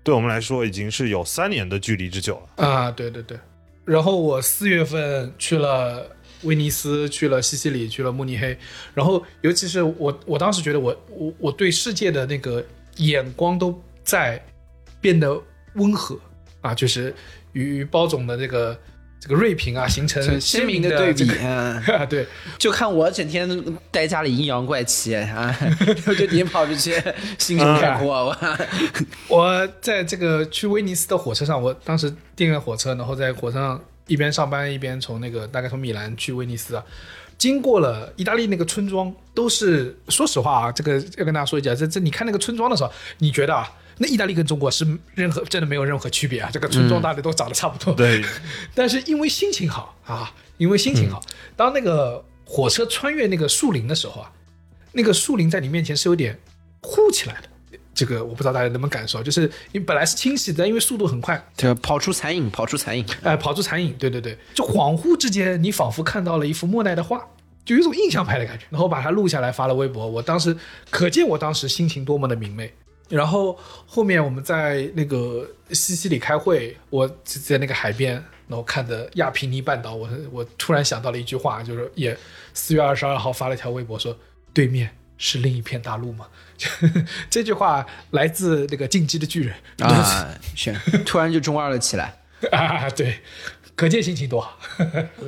[0.03, 2.66] 对我们来说已经是有三年的距离之久了。
[2.66, 3.38] 啊，对对对。
[3.84, 6.11] 然后我四月份去了
[6.45, 8.57] 威尼斯，去了西西里，去了慕尼黑。
[8.95, 12.64] 然后尤其是我，我当时觉得我我我对世界的那个
[12.97, 14.42] 眼光都在
[15.01, 15.38] 变得
[15.74, 16.18] 温和。
[16.61, 17.14] 啊，就是
[17.53, 18.74] 与与包总的这个
[19.20, 21.26] 这个锐评啊，形成鲜鲜明的对比。
[21.26, 21.34] 这个。
[21.45, 22.26] 嗯，啊，对，
[22.57, 23.47] 就看我整天
[23.90, 25.55] 待家里阴阳怪气啊，
[26.16, 26.95] 就你跑出去
[27.38, 28.57] 心胸开阔，我
[29.28, 36.85] 我在这个去威尼斯的火车上，我当时订了火车，然后在火车上一边上班一边从那个大概从米兰去威尼斯啊，
[37.39, 48.23] 经过了意大利那个村庄，都是说实话啊，这个要跟大家说一下，这这你看那个村庄的时候，你觉得啊，那意大利跟中国是任何真的没有任何区别啊，这个村庄大家都长得差不多，对，
[48.75, 51.23] 但是因为心情好啊，因为心情好，
[51.57, 54.31] 当那个火车穿越那个树林的时候啊，
[54.93, 56.39] 那个树林在你面前是有点
[56.83, 57.49] 呼起来的。
[57.95, 63.07] 这个我不知道大家能不能感受，就是你本来是清晰的，因为速度很快，这跑出残影，跑出残影。
[63.22, 67.24] 哎，跑出残影，对对对，就恍惚之间，你仿佛看到了一幅莫奈的画，
[67.64, 68.64] 就有一种印象派的感觉。
[68.70, 70.57] 然后把它录下来发了微博，我当时
[70.90, 72.72] 可见我当时心情多么的明媚。
[73.09, 78.14] 然后后面我们在那个西西里开会，我在那个海边，
[78.49, 82.16] 然后看着亚平尼半岛，我我突然想到了一句话，就是也
[82.55, 84.16] 四月二十二号发了一条微博说，
[84.55, 86.26] 对面是另一片大陆吗？
[87.31, 90.73] 这句话来自那个进击的巨人啊， 是
[91.05, 92.15] 突然就中二了起来。
[92.53, 93.21] 啊，对，
[93.75, 94.59] 可见心情多好。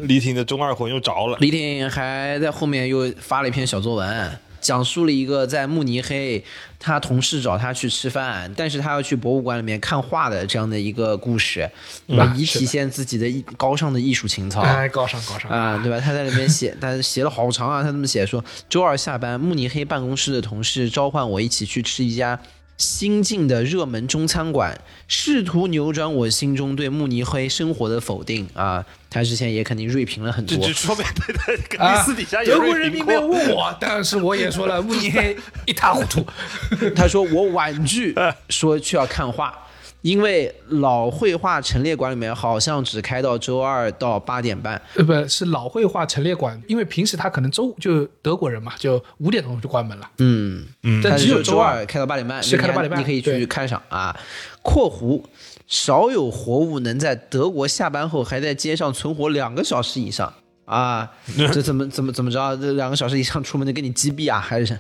[0.03, 1.39] 李挺的中二魂又着了。
[1.41, 6.43] 李挺还在后面又发了一篇小作文，讲述了一个在慕尼黑，
[6.81, 11.71] 他同事找他去吃饭，但是他要去博物馆里面看画的这样的一个故事，
[12.09, 12.35] 对吧？
[12.37, 14.63] 以体现自己的艺高尚的艺术情操。
[14.63, 16.01] 哎，高尚高尚啊，对吧？
[16.01, 22.37] 他在里面写，他写了好长啊，他这么写说：周二下班，慕尼黑办公室的同事召唤我一起去吃一家。
[22.77, 28.85] 新进的热门中餐馆，试图扭转我心中对慕尼黑生活的否定啊！
[29.09, 36.27] 他之前也肯定锐评了很多，这说明对对，肯啊定私底下也德国人民没有问我，但是我也说了，慕尼黑一塌糊涂。
[36.95, 38.15] 他说我婉拒
[38.51, 39.57] 说去要看画，
[40.03, 44.81] 因为老绘画陈列馆里面好像只开到周二到八点半。
[44.95, 50.11] 呃，不是老绘画陈列馆，因为平时他可能周就德国人嘛，就五点钟就关门了。
[50.19, 54.17] 嗯，嗯但只有周二开到八点半，是开到8点半你可以去看赏啊。
[54.63, 55.23] （括弧
[55.67, 60.33] 少有活物能在德国下班后还在街上存活两个小时以上。）
[60.67, 61.09] 啊，
[61.53, 62.57] 这怎么 怎么怎么着？
[62.57, 64.41] 这两个小时以上出门就给你击毙啊？
[64.41, 64.77] 还是？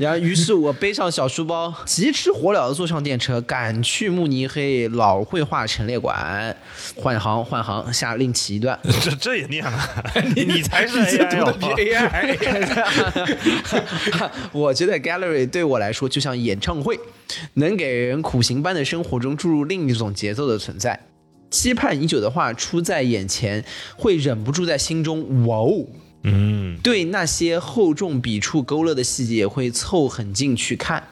[0.00, 6.56] 然后，于是我背上小书包，急吃火燎的坐上电车，赶去慕尼黑老绘画陈列馆。
[6.94, 8.78] 换行换行，下另起一段。
[9.02, 9.78] 这这也念了，
[10.34, 11.68] 你才是这 AI 读
[14.16, 16.98] 的我觉得 gallery 对我来说就像演唱会，
[17.54, 20.98] 能给人苦行般的生活中注入另一种节奏的存在。
[21.50, 23.64] 期盼已久的话出在眼前，
[23.96, 25.86] 会忍不住在心中哇哦！
[26.24, 31.02] 嗯，对那些厚重笔触勾勒的细节会凑很近去看。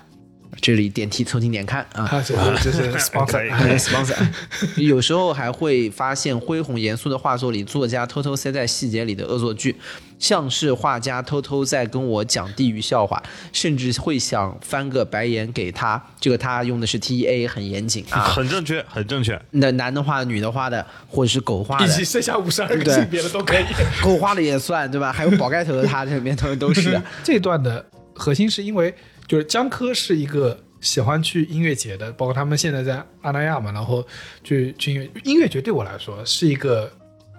[0.65, 2.05] 这里点题凑近点看啊。
[2.05, 3.51] 啊，这这是 sponsor 以。
[3.77, 4.17] sponsor，
[4.83, 9.77] 有时候还会发现恢宏严肃的画作里，作家偷偷塞在细节里的恶作剧，
[10.19, 16.03] 像是画家偷偷在跟我讲地狱笑话，甚至会想翻个白眼给他。
[16.19, 18.23] 这个他用的是 T A，很严谨啊。
[18.33, 19.39] 很正确，很正确。
[19.51, 23.65] 那男的画、女的画的，或者是狗画的以及，剩下五十二个性别的都可以。
[24.03, 25.13] 狗画的也算对吧？
[25.13, 27.03] 还有宝盖头的他，这里面都都是的。
[27.23, 27.85] 这段的
[28.15, 28.95] 核心是因为
[29.27, 34.07] 就是江科是一个喜欢去音乐节的，包括他们现在在阿那亚嘛，然后
[34.43, 36.91] 去去音乐音乐节对我来说是一个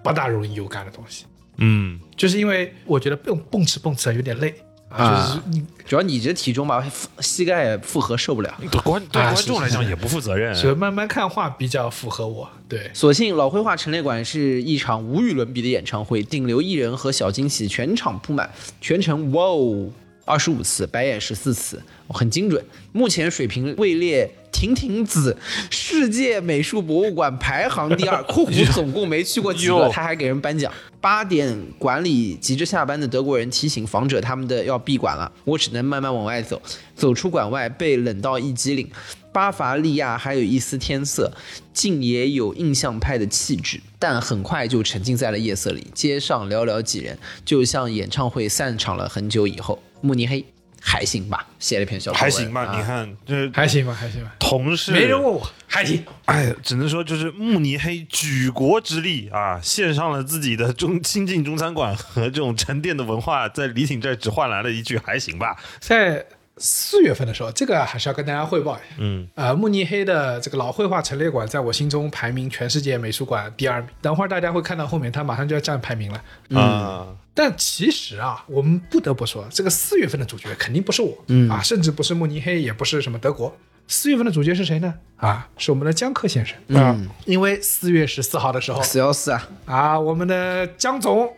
[0.02, 1.24] 不大容易有感的东西，
[1.58, 4.54] 嗯，就是因为我觉得蹦蹦哧蹦哧有点累
[4.88, 6.84] 啊，啊就是你主要你这体重吧，
[7.20, 8.52] 膝盖负荷受不了。
[8.70, 10.54] 对观对啊观众来讲也不负责任。
[10.54, 12.90] 所以慢慢看画比较符合我，对。
[12.92, 19.88] 所幸老绘画陈列馆是一场无与伦比的演唱会，顶流艺人和小惊喜全场铺满，全程哇哦
[20.26, 22.62] 二十五次，白眼十四次，很精准。
[22.92, 25.36] 目前水平位列亭亭子
[25.70, 30.70] 世界美术博物馆排行第二（括弧 总共没去过几个），他还给人颁奖。
[31.00, 36.60] 八点管理急着下班的德国人提醒访者他们的要闭馆了，我只能慢慢往外走。
[36.96, 38.90] 走出馆外被冷到一激灵。
[39.32, 41.30] 巴伐利亚还有一丝天色，
[41.72, 45.86] 竟也有印象派的气质，但很快就沉浸在了夜色里。
[45.94, 49.78] 街上寥寥几人，就像演唱会散场了很久以后。
[50.06, 50.44] 慕尼黑
[50.80, 56.04] 还行吧，写了一篇小说还行吧，啊你看这还行吧，还行吧，同事没人问我，还行。
[56.26, 65.56] 哎，只能说就是慕尼黑举国之力啊，献上了自己的中亲近中餐馆和这种沉淀的文化，在李挺这儿只换来了一句还行吧。
[65.80, 66.24] 在
[66.58, 68.84] 四月份的时候，这个还是要跟大家汇报一下。
[68.98, 73.90] 嗯，呃，慕尼黑的这个老绘画陈列馆在我心中排名全世界美术馆第二名。
[74.00, 76.58] 等会儿大家会看到后面，它马上就要占排名了。
[76.58, 83.54] 啊，但其实啊，我们不得不说，这个四月份的主角肯定不是我，嗯啊，甚至不是慕尼黑，也不是什么德国。
[83.86, 84.94] 四月份的主角是谁呢？
[85.16, 86.98] 啊，是我们的江克先生啊。
[87.26, 91.30] 因为四月十四号的时候四幺四啊，啊，我们的江总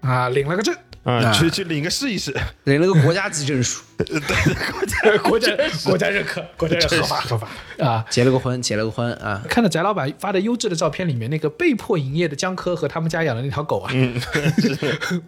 [0.00, 0.74] 啊领了个证，
[1.04, 2.32] 啊，去去领个试一试。
[2.64, 7.48] 领了个国家级证书， 国家 国家国家认可，国家认可合法合法
[7.78, 8.04] 啊。
[8.08, 9.42] 结了个婚，结了个婚啊。
[9.48, 13.92] 看到翟老板发的优质的照片里面，那个被迫营业的江科和他们家养的那条狗啊，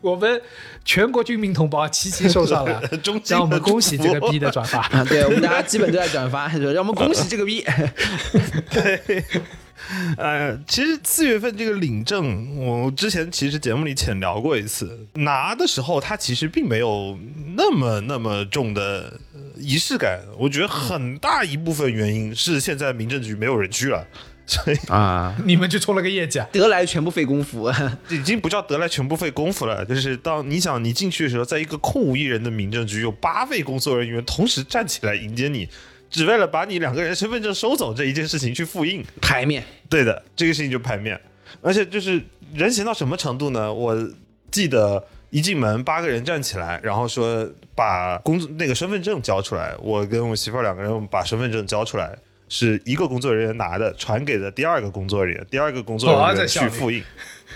[0.00, 0.40] 我们
[0.84, 2.80] 全国军民同胞齐齐受上了
[3.26, 4.78] 让我们恭喜这个福逼的转发。
[4.88, 7.64] 啊，对我们大家基本都在转发，让我们恭喜这个逼。
[10.16, 15.06] 呃，其实四月份这个领证，我之前其实节目里浅聊过一次。
[15.14, 17.18] 拿的时候，它其实并没有
[17.56, 24.06] 那么那么重的呃仪式感，我觉得很大一部分原因是现在民政局没有人去了，
[24.46, 26.46] 所以啊，你们去冲了个业绩啊？
[26.52, 27.72] 得来全不费工夫。
[28.10, 29.84] 已经不叫得来全不费功夫了。
[29.84, 35.68] 就是当你想你进去的时候，在一个空无一人的民政局，有八位工作人员同时站起来迎接你，
[36.14, 39.04] 只为了把你两个人身份证收走这一件事情去复印。
[39.20, 41.20] 排面，对的，这个事情就排面，
[41.60, 42.22] 而且就是
[42.54, 43.74] 人闲到什么程度呢？
[43.74, 43.96] 我
[44.52, 47.44] 记得一进门，八个人站起来，然后说
[47.74, 49.74] 把工作那个身份证交出来。
[49.80, 52.16] 我跟我媳妇儿两个人把身份证交出来，
[52.56, 57.02] 是一个工作人员拿的，传给了第二个工作人员，第二个工作人员去复印。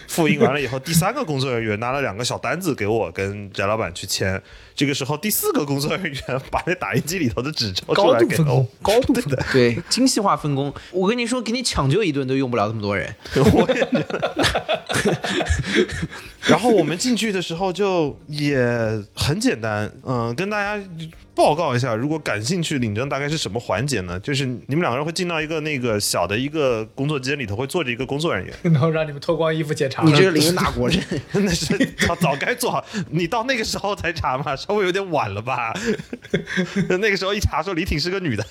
[0.09, 4.40] 复印完了以后，第三个工作人员拿了两个小单子给我跟翟老板去签。
[4.74, 9.36] 这个时候，第四个工作人员把那打印机里头的纸抽出高来给我度分工，，高度分工。
[9.53, 10.74] 对，精细化分工。
[10.90, 13.14] 我跟你说，给你抢救一顿都用不了这么多人。
[13.36, 15.16] 我也觉得。
[16.46, 18.59] 然后我们进去的时候就也
[19.14, 20.82] 很简单，嗯、跟大家
[21.39, 24.18] 报告一下，如果感兴趣领证大概是什么环节呢？
[24.18, 30.03] 就是你们两个人会进到一个那个小的一个工作间里头，会坐着一个工作人员， 然后让你们脱光衣服检查。
[30.03, 31.01] 你这个领哪国证？
[31.30, 31.76] 那是
[32.09, 35.72] 早早该做好，你到那个时候才查嘛，稍微有点晚了吧？
[36.99, 38.45] 那个时候一查说李挺是个女的，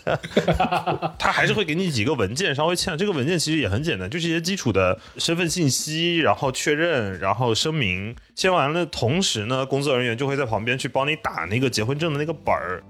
[1.19, 12.81] 他还是会给你几个文件稍微签，这个文件其实也很简单，就是一些基础的身份信息，然后确认，然后声明，签完了，同时呢，工作人员就会在旁边去帮你打那个结婚证的那个本儿，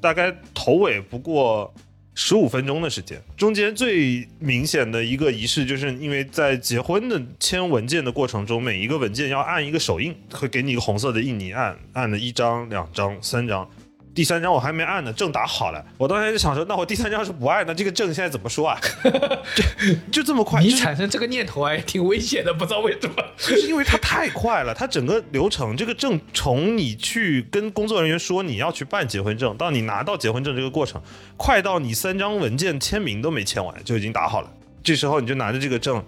[0.00, 1.74] 大概头尾不过。
[2.14, 13.66] 十五分钟的时间，中间最明显的一个仪式，就是因为在结婚的签文件的过程中，每一个文件要按一个手印，会给你一个红色的印，泥按按了一张、两张、三张，
[14.14, 15.82] 第三张我还没按呢，证打好了。
[15.96, 18.78] 我当时就想说，那我第三张是不按，那这个证现在怎么说啊？
[19.56, 20.62] 就就这么快？
[20.62, 23.14] 你产生这个念头还挺危险的，不知道为什么。
[23.38, 31.00] 就是因为它太快了，它整个流程，这个证从你去跟工作人员说你要去办结婚证，到你拿到结婚证这个过程，
[31.38, 34.52] 快到你三张文件签名都没签完就已经打好了。
[34.84, 36.04] 这时候你就拿着这个证，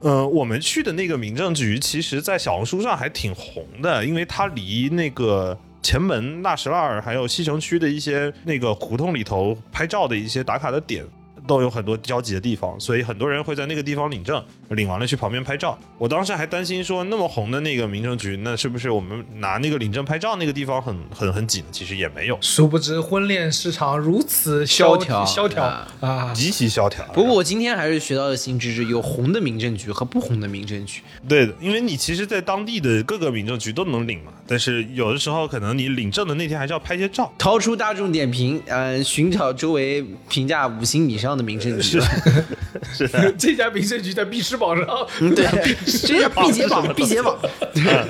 [0.00, 11.04] 呃，我们去的那个民政局，其实在小红书上还挺红的，因为它离那个前门、纳什拉尔还有西城区的一些那个胡同里头拍照的一些打卡的点。
[11.46, 15.78] 都有很多交集的地方，所以很多人会在那个地方领证，领完了去旁边拍照。
[15.96, 21.66] 我当时还担心说，那么红的那个民政局，那是不是我们拿那个领证拍照那个地方很很很挤呢？
[21.72, 26.32] 其实也没有，殊不知婚恋市场如此萧条萧条啊啊！
[26.34, 27.04] 极其萧条。
[27.12, 31.00] 不过我今天还是学到了新知识，有红的民政局和不红的民政局。
[31.28, 37.32] 对的，因为你其实，在当地的各个民政局都能领嘛，但是有的时候可能你领证的那天还是要拍些照。
[37.38, 42.00] 掏出大众点评，呃，寻找周围评价五星以上的民政局。
[42.92, 44.86] 是的，这家民政局在必吃榜上，
[45.34, 45.46] 对，
[46.06, 47.38] 这叫必解榜，必解榜，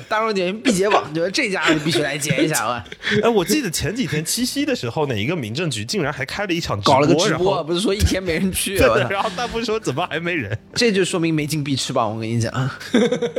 [0.08, 1.30] 大众点评必解榜，觉得？
[1.30, 2.84] 这家必须来解一下 啊！
[3.22, 8.74] 哎，我记得前几天七夕的时候，哪一个民政局竟然还开了一场搞了个直播，不是说一天没人去，
[9.10, 10.58] 然后弹幕说怎么还没人？
[10.74, 12.12] 这就说明没进必吃榜。
[12.14, 12.70] 我跟你讲，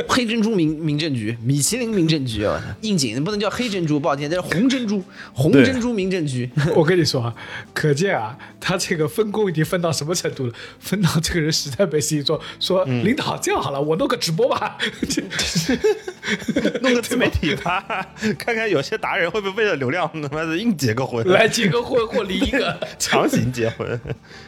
[0.08, 5.02] 黑珍珠民民政局、米其林民政局，我操，应景不能叫黑珍珠，不好听，这是红珍珠，
[5.32, 6.48] 红珍珠民政局。
[6.74, 7.34] 我跟你说啊，
[7.74, 10.52] 可见啊，他这个分工已经分到什么程度了？
[10.78, 14.78] 分到这个人实在没事情做，说领导这样好了，我弄个直播吧。
[15.08, 15.22] 这
[16.80, 17.84] 弄个自媒体吧，
[18.38, 22.78] 看看有些达人会不会为了流量他妈的硬结个婚，来结个婚或离一个。
[22.98, 24.00] 强行结婚。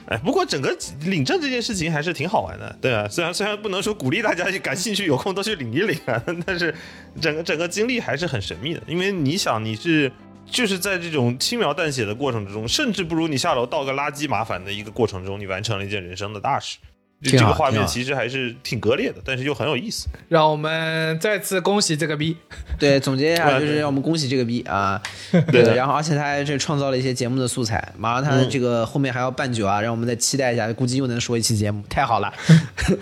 [0.07, 3.09] 哎，不过整个领证这件事情还是挺好玩的，对啊。
[3.09, 6.75] 虽然虽然不能说鼓励大家感兴趣有空都去领一领啊， 但是
[7.21, 10.11] 整个整个经历还是很神秘的，因为你想你是。
[10.51, 16.77] 就是在这种轻描淡写的过程之中，甚至不如你下楼倒个垃圾麻烦的一个过程中，你完成了一件人生的大事。
[17.23, 20.09] 这个画面其实还是挺割裂的，但是又很有意思。
[20.29, 22.37] 让我们再次恭喜这个逼，
[22.79, 25.01] 对，总结一下就是让我们恭喜这个逼啊，
[25.53, 32.33] 对然后而且他还是创造了一些节目的素材，马上他这个后面还要办酒啊，让我们再期待一下，估计又能说一期节目，太好了。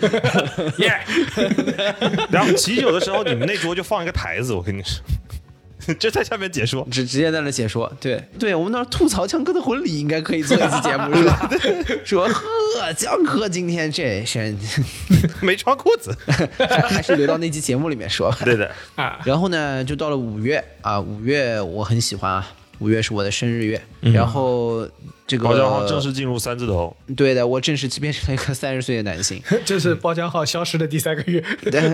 [0.77, 0.99] 耶！
[2.29, 5.01] 然后喜酒的时候，你们那桌就放一个台子，我跟你说，
[5.99, 6.87] 就在下面解说。
[6.91, 11.49] 直直接在那解说，对对，我们那儿吐槽江哥的婚礼应该可以做一期节目 是吧？
[12.05, 14.57] 说呵，江哥今天这身
[15.41, 16.15] 没穿裤子。
[16.89, 18.33] 还是留到那期节目里面说。
[18.43, 22.47] 对的，啊，然后呢，就到了五月啊，五月我很喜欢啊，
[22.79, 23.81] 五月是我的生日月。
[24.01, 24.87] 然后
[25.31, 29.41] 这个包浆号正式进入三字头，对的，我正式变成了一个 三十岁的男性。
[29.63, 31.41] 这是包浆号消失的第三个月，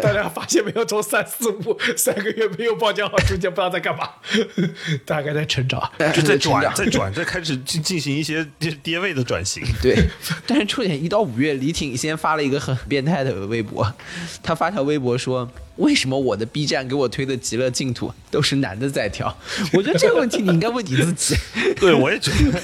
[0.01, 0.83] 大家发现没有？
[0.83, 4.09] 从三四五三个月没有包浆号，中间不知道在干嘛，
[5.05, 5.79] 大概在成长。
[6.15, 9.63] 就在转，成长在转，在开始进进行一些就是跌位的转型。
[9.83, 9.95] 对，
[10.47, 13.93] 但是重点一到五月，李挺先发了一个很变态的微博，
[14.41, 19.37] 他发条微博说：“为什么我的 B 站给我推的《极乐净土》都是男的在跳？”
[19.73, 21.35] 我觉得这个问题你应该问你自己。
[21.79, 22.61] 对，我也觉得。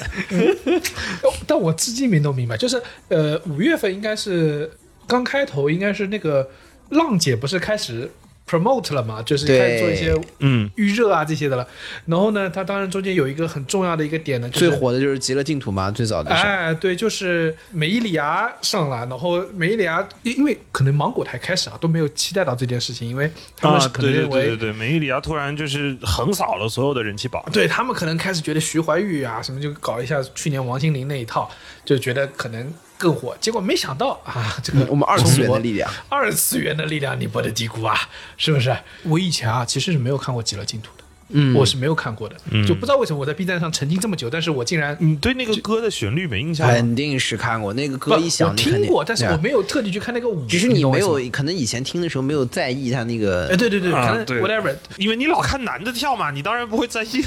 [1.47, 4.71] 但我至今没弄明白，就是呃，五月份应该是
[5.07, 6.49] 刚开头，应该是那个
[6.89, 8.09] 浪姐不是开始
[8.49, 11.67] promote 了嘛，就是开始做一些嗯，预热啊这些的了。
[12.05, 16.49] 然后呢，它当然中间有一个很重要的一个点呢，就是最火的就是《极乐净土》嘛，最早的时候。
[16.49, 27.43] 哎，对，就是美伊里亚上来，然后美伊里亚因因为可能芒果台开始啊都没有期待到这件事情，因为他们是可能认为对对对，美伊里亚突然就是横扫了所有的人气榜。
[27.51, 31.49] 对他们可能开始觉得徐怀钰啊什么就搞一下去年王心凌那一套，
[31.85, 32.73] 就觉得可能
[33.03, 33.35] 更火。
[33.41, 37.95] 结果没想到啊，这个我们二次元的力量，二次元的力量你不得低估啊，
[38.37, 38.73] 是不是？
[39.03, 41.03] 我以前啊其实是没有看过《极乐净土》的，
[41.35, 42.35] 嗯我是没有看过的，
[42.65, 46.73] 就不知道为什么我在 B 站上沉浸这么久，但是我竟然你对那个歌的旋律没印象吗？
[46.73, 57.23] 肯定是看过那个歌一响，我你肯定听过，但是我没有特地去看那个舞，只是你没有，可能以前听的时候没有在意他那个哎，对对对，可能 whatever，因为你老看男的跳嘛，你当然不会在意。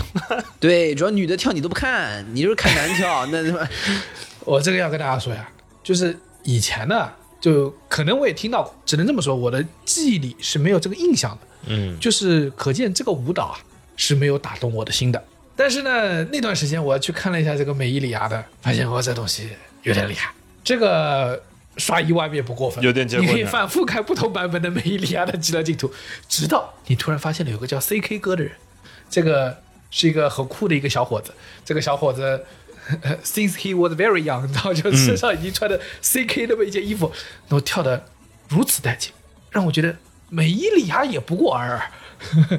[0.61, 3.69] 对，主要女的跳你都不看，你就是看男跳，那他妈
[4.45, 5.49] 我这个要跟大家说呀，
[5.87, 7.09] 就是以前呢，
[7.41, 11.47] 就可能我也听到过，只能这么说，我的记忆里是没有这个印象的。
[11.69, 13.59] 嗯，就是可见这个舞蹈啊
[13.97, 15.25] 是没有打动我的心的。
[15.55, 19.49] 但是呢，那段时间我去看了一下这个美伊里亚的，发现哇，这东西
[19.85, 20.33] 有点厉害。
[20.65, 21.41] 这个
[21.77, 25.89] 刷一万遍不过分，有点结你可以反复看不同版本的美伊里亚的极乐净土，
[26.29, 28.51] 直到你突然发现了有个叫 CK 哥的人，
[29.09, 29.57] 这个
[29.93, 31.33] 是一个很酷的一个小伙子。
[31.65, 32.45] 这个小伙子。
[33.25, 37.11] Since he was very young， 然后就身上已经穿的 CK 那么一件衣服，
[37.49, 38.07] 然后跳的
[38.49, 39.13] 如此带劲，
[39.51, 39.97] 让我觉得
[40.29, 41.91] 美伊里亚也不过尔尔。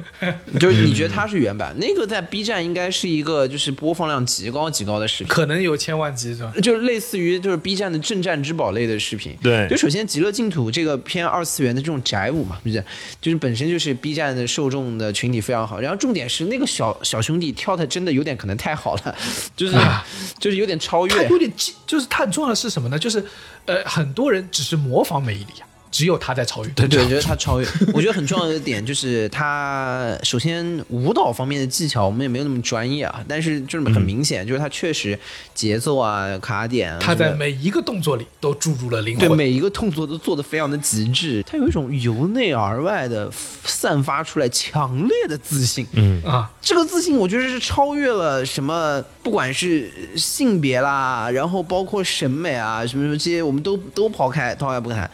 [0.58, 5.28] 就是你觉得它是原版，那个在 B 站应该是一个就是播放量极高极高的视频。
[5.28, 6.52] 可能有千万级是吧？
[6.62, 12.82] 就是类似于就是 B 站的镇战之宝类的视频，对就首先《极乐净土》这个偏二次元的这种宅舞嘛，不是，
[13.20, 19.14] 就是本身就是 B 站的受众的群体非常好，然后重点是那个小小兄弟跳的真的有点可能太好了，
[19.56, 20.06] 就是、啊
[20.38, 22.98] 就是有点超他越，有点技，就是他很重要的是什么呢？
[22.98, 23.22] 就是
[23.66, 26.70] 呃，很多人只是模仿美伊里亚，只有他在超越。
[26.70, 27.66] 对对，我觉得他超越。
[27.92, 35.18] 我觉得很重要的一点就是他首先舞蹈方面的技巧我们也没有那么专业啊，但是就是很明显，就是他确实
[35.54, 39.28] 节奏啊、卡点啊，他在每一个动作里都注入了灵魂。
[39.28, 43.30] 对每一个动作都做得非常的极致，他有一种由内而外的
[43.64, 45.86] 散发出来强烈的自信。
[45.92, 55.08] 嗯，啊，这个自信，我觉得是超越了什么，不管是性别啦，然后包括审美啊，什么什么这些，我们都都抛开，抛开不谈。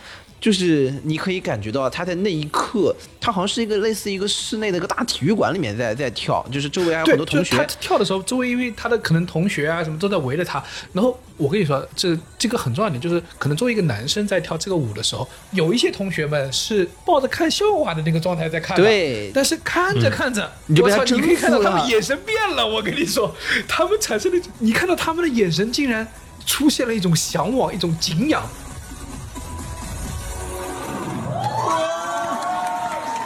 [0.45, 10.63] 就是你可以感觉到他在那一刻，他好像是一个类似一个室内的一个大体育馆里面在在跳，就是周围还有，很多同学他，跳的时候，周围因为他的可能同学啊什么都在围着他。
[10.93, 18.77] 然后我跟你说，这这个很重要的点就是，可能作为一个男生在跳这个舞的时候，有一些同学们是抱着看笑话的那个状态在看。
[18.77, 22.67] 对但是看着看着，你就被我操，他你可以看到他们眼神变了。
[22.69, 23.35] 我跟你说，
[23.67, 26.07] 他们产生了，你看到他们的眼神竟然
[26.45, 28.47] 出现了一种向往，一种敬仰。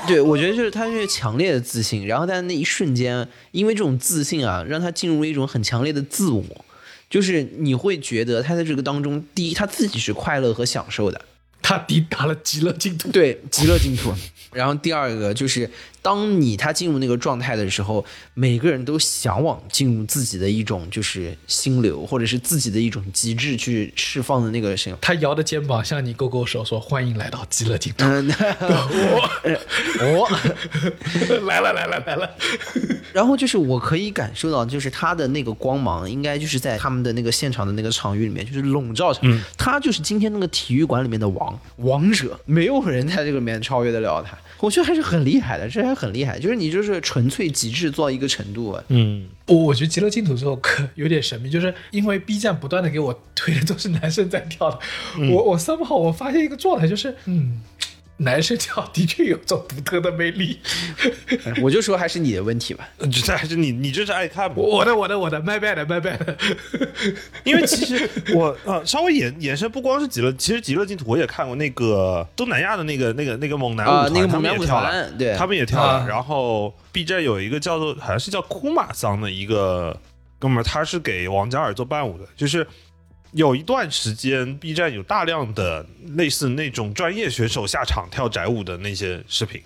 [0.08, 6.64] 对，我觉得就是他是强烈的自信，然后在那一瞬间，因为这种自信啊，让他进入了一种很强烈的自我，
[7.10, 11.20] 就是你会觉得他在这个当中，第一他自己是快乐和享受的，
[11.62, 13.10] 他抵达了极乐净土。
[13.10, 14.12] 对，极乐净土。
[14.52, 15.70] 然后第二个就是，
[16.02, 24.98] 当你他进入那个状态的时候，每个人都向往进入自己的一种就是心流，或者是自己的一种极致去释放的那个声音。
[25.00, 28.04] 他摇着肩膀向你勾勾手，说：“欢迎来到极乐净土。
[28.04, 28.28] 嗯，
[30.16, 30.28] 我
[31.46, 32.30] 来了来了来了！
[33.12, 39.20] 然后就是我可以感受到，就是他的那个光芒，应该就是在他们的那个现场的那个场域里面，就是笼罩着。
[39.56, 44.38] 他就是今天那个体育馆里面的王王者，没有人在这个里面超越得了他。
[44.60, 46.38] 我觉得还是很厉害的，这还很厉害。
[46.38, 48.82] 就是你就是纯粹极致做到一个程度啊。
[48.88, 54.78] 嗯，我我觉得极乐净土这首歌有点神秘，就是因为 B 站不断的给我推的都是男生在跳的，
[55.32, 57.60] 我我 somehow 我发现一个状态，就是嗯，
[58.18, 60.58] 男生跳的确有种独特的魅力。
[61.62, 62.88] 我就说还是你的问题吧。
[63.10, 64.56] 这还是你你这是爱看吗？
[64.56, 66.18] 我的我的我的，my bad my bad。
[67.44, 75.92] 因为其实我呃稍微延延伸，不光是极乐，其实极乐净土我也看过那个东南亚的那个那个那个猛男舞啊团，他那个猛男舞们也跳了团对他们也跳了。
[75.94, 79.96] 啊然后 B 站有一个叫做好像是叫库马桑的一个
[80.38, 82.66] 哥们儿他是给王嘉尔做伴舞的，就是
[83.32, 85.84] 有一段时间 B 站有大量的
[86.16, 89.62] 类似那种专业选手下场跳宅舞的那些视频。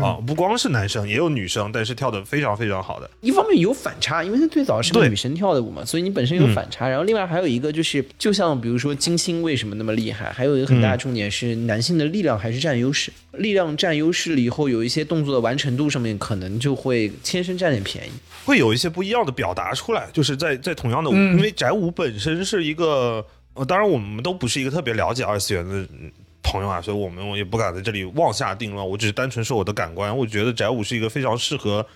[0.00, 3.10] 啊，不光是男生，也有女生，但是跳的非常非常好的。
[3.20, 6.88] 一方面有反差，因为它最早是个女生跳的舞嘛，所以你本身有反差。
[6.88, 18.10] 然后另外还有一个就是，就像比如说金星为什么那么厉害，还有一个很大的重点是男性的力量还是占优势，力量占优势了以后，有一些动作的完成度上面可能就会天生占点便宜。
[18.44, 23.24] 会有一些不一样的表达出来，就是在在同样的舞，因为宅舞本身是一个，
[23.54, 26.10] 呃，当然我们都不是一个特别了解二次元的嗯
[26.42, 31.86] 朋友啊，所以我们我也不敢在这里妄下定论，我只是单纯说我的感官，我觉得宅舞是一个非常适合，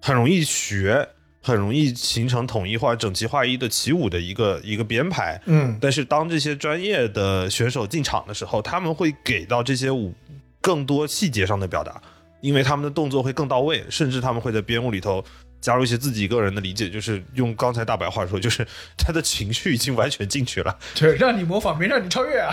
[0.00, 1.08] 很容易学。
[1.46, 10.14] 很容易形成统一化、整齐划一的起舞的一个一个编排，嗯，但是当这些专业的选手进场的时候，他们会给到这些舞
[10.62, 12.00] 更多细节上的表达，
[12.40, 15.22] 因为他们的动作会更到位，甚至他们会在编舞里头
[15.64, 18.66] 加入一些自己个人的理解，就是用刚才大白话说，就是
[18.98, 20.78] 他的情绪已经完全进去了。
[20.94, 22.52] 对， 让你模仿没让你超越啊，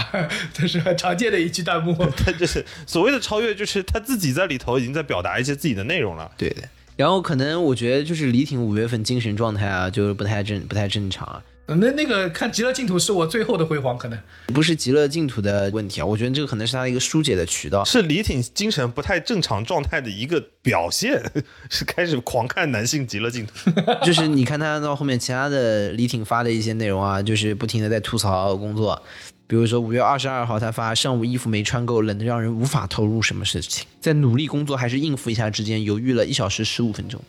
[0.54, 1.94] 这是很常见的一句弹幕。
[2.16, 6.32] 他就是所谓的超越，就是他自己在里头已经在表达一些自己的内容了。
[6.38, 6.64] 对的。
[6.96, 11.44] 然后可能我觉得就是李挺五月份精神状态啊，就是不太正不太正常啊。
[11.68, 17.86] 那那个看《极乐净土》是我最后的辉煌，可能不是极乐净土的问题啊，我觉得这个可能是他的一个疏解的渠道。
[17.86, 21.22] 是李挺精神不太正常状态的一个表现，
[21.70, 23.54] 是开始狂看男性极乐净土。
[24.04, 29.02] 就是你看他到后面其他的李挺发的一些内容啊，就是不停的在吐槽工作。
[29.48, 37.22] 比如说五月二十二号，他发上午衣服没穿够，冷得让人无法投入什么事情，在努力工作还是应付一下之间，犹豫了一小时十五分钟，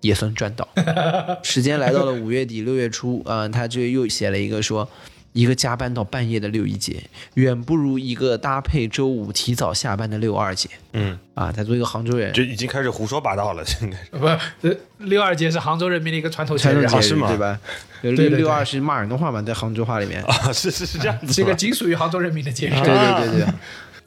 [0.00, 0.68] 也算赚到。
[1.42, 4.88] 时间来到了五月底六月初，嗯、他就又写了一个说。
[5.34, 7.00] 一个加班到半夜的六一节，
[7.34, 10.68] 远不如一个搭配周五提早下班的六二节。
[10.94, 14.10] 嗯，啊，他作为一个杭州人，就已经开始胡说八道了，现在是。
[14.18, 17.60] 不，呃六二节是杭州人民的一个传统节日啊，节日是吗对吧？
[18.00, 20.20] 六对对六二是骂人的话嘛，在杭州话里面。
[20.26, 22.70] 啊，是是是这样子吗，这个仅属于杭州人民的节日。
[22.70, 23.46] 对对对对，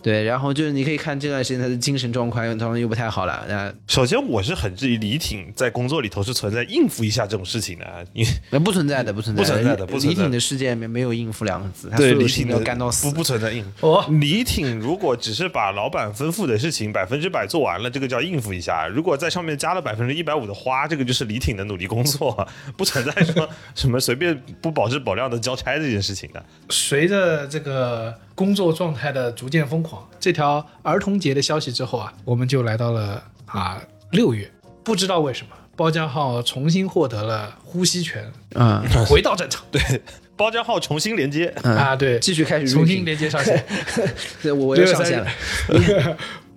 [0.02, 13.22] 对，然后就是你可以看这段时间他的精神状况当然又不太好了，那首先，我是很质疑李挺在工作里头是存在应付一下这种事情的，因为那不存在的，不存在的不存在的不存在李挺的世界里面没有应付两个字，他所有事情都李挺的要干到死不。
[13.22, 13.88] 不存在应付。
[13.88, 26.44] 哦李挺如果只是把老板吩咐的事情百分之百做完了，这个叫应付一下；如果在上面加了百分之一百五的花，这个就是李挺的努力工作，不存在说什么随便不保质保量的交差这件事情的。
[26.70, 34.50] 随着这个工作状态的逐渐疯狂，这条儿童节的消息之后啊，我们就来到了啊六月，
[34.84, 35.56] 不知道为什么。
[35.76, 39.64] 包浆号重新获得了呼吸权，嗯，回到战场。
[39.72, 39.82] 对
[40.36, 43.64] 包浆号重新连接，啊，对，继续开始重新连接上线。
[44.44, 45.28] 对我我要上线了。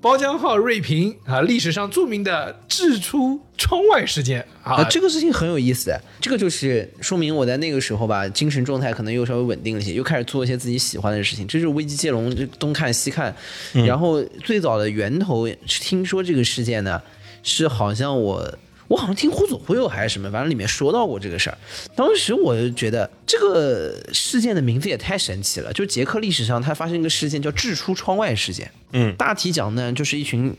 [0.04, 11.48] 包浆号瑞平啊，历史上著名的掷出窗外事件啊，啊，这个事情很有意思，这个就是说明我在那个时候吧，精神状态可能又稍微稳定了一些，又开始做一些自己喜欢的事情。
[11.48, 13.34] 这就是危机接龙，就东看西看。
[13.72, 17.00] 然后最早的源头，听说这个事件呢，
[17.42, 18.58] 是好像我。
[18.88, 21.58] 我好像听忽左忽右还是什么，反正里面说到过这个事儿。
[21.96, 28.70] 当时我就觉得这个事件的名字也太神奇了，就捷克历史上它发生一个事件叫“掷出窗外事件”。
[28.92, 30.54] 嗯，大体讲呢，就是一群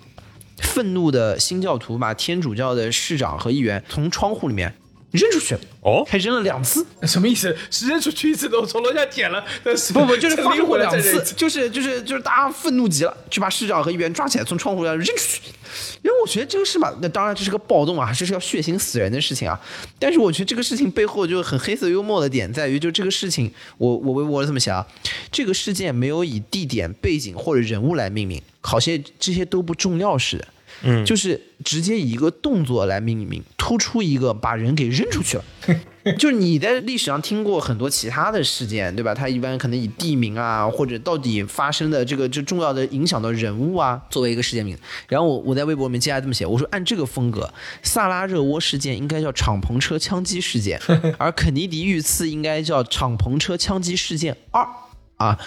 [0.58, 4.74] 愤怒的新教徒把天主教的市长和议员从窗户里面
[5.12, 6.86] 扔出去，哦，还扔了两次。
[7.04, 7.56] 什么意思？
[7.70, 15.42] 是扔出去一次都从楼下捡了，但是不不，就是发生过两次，就是就是就是大家愤怒极了，就把市长和议员抓起来，从窗户上扔出去。
[16.02, 19.60] 因为我觉得这个事嘛，那当然这是个暴动啊，这是要血腥死人的事情啊。
[20.00, 24.88] 但是我觉得这个事情背后就很黑色幽默的点在于，就这个事情，我我我我这么想啊，
[25.32, 30.48] 这个事件没有以地点、背景或者人物来命名，好些这些都不重要似的。
[30.84, 35.44] 嗯，就是直接以一个动作来命名，突出一个把人给扔出去了。
[36.20, 39.16] 就是你在历史上听过很多其他的事件，对吧？
[39.16, 44.78] 它一般可能以地名啊，或者到底发生的这个这重要的影响的人物啊，作为一个事件名。
[45.08, 47.52] 然后我我在微博里面接下来这么写，我说按这个风格，
[47.82, 50.80] 萨拉热窝事件应该叫敞篷车枪击事件，
[51.18, 54.64] 而肯尼迪遇刺应该叫敞篷车枪击事件二
[55.18, 55.40] 啊。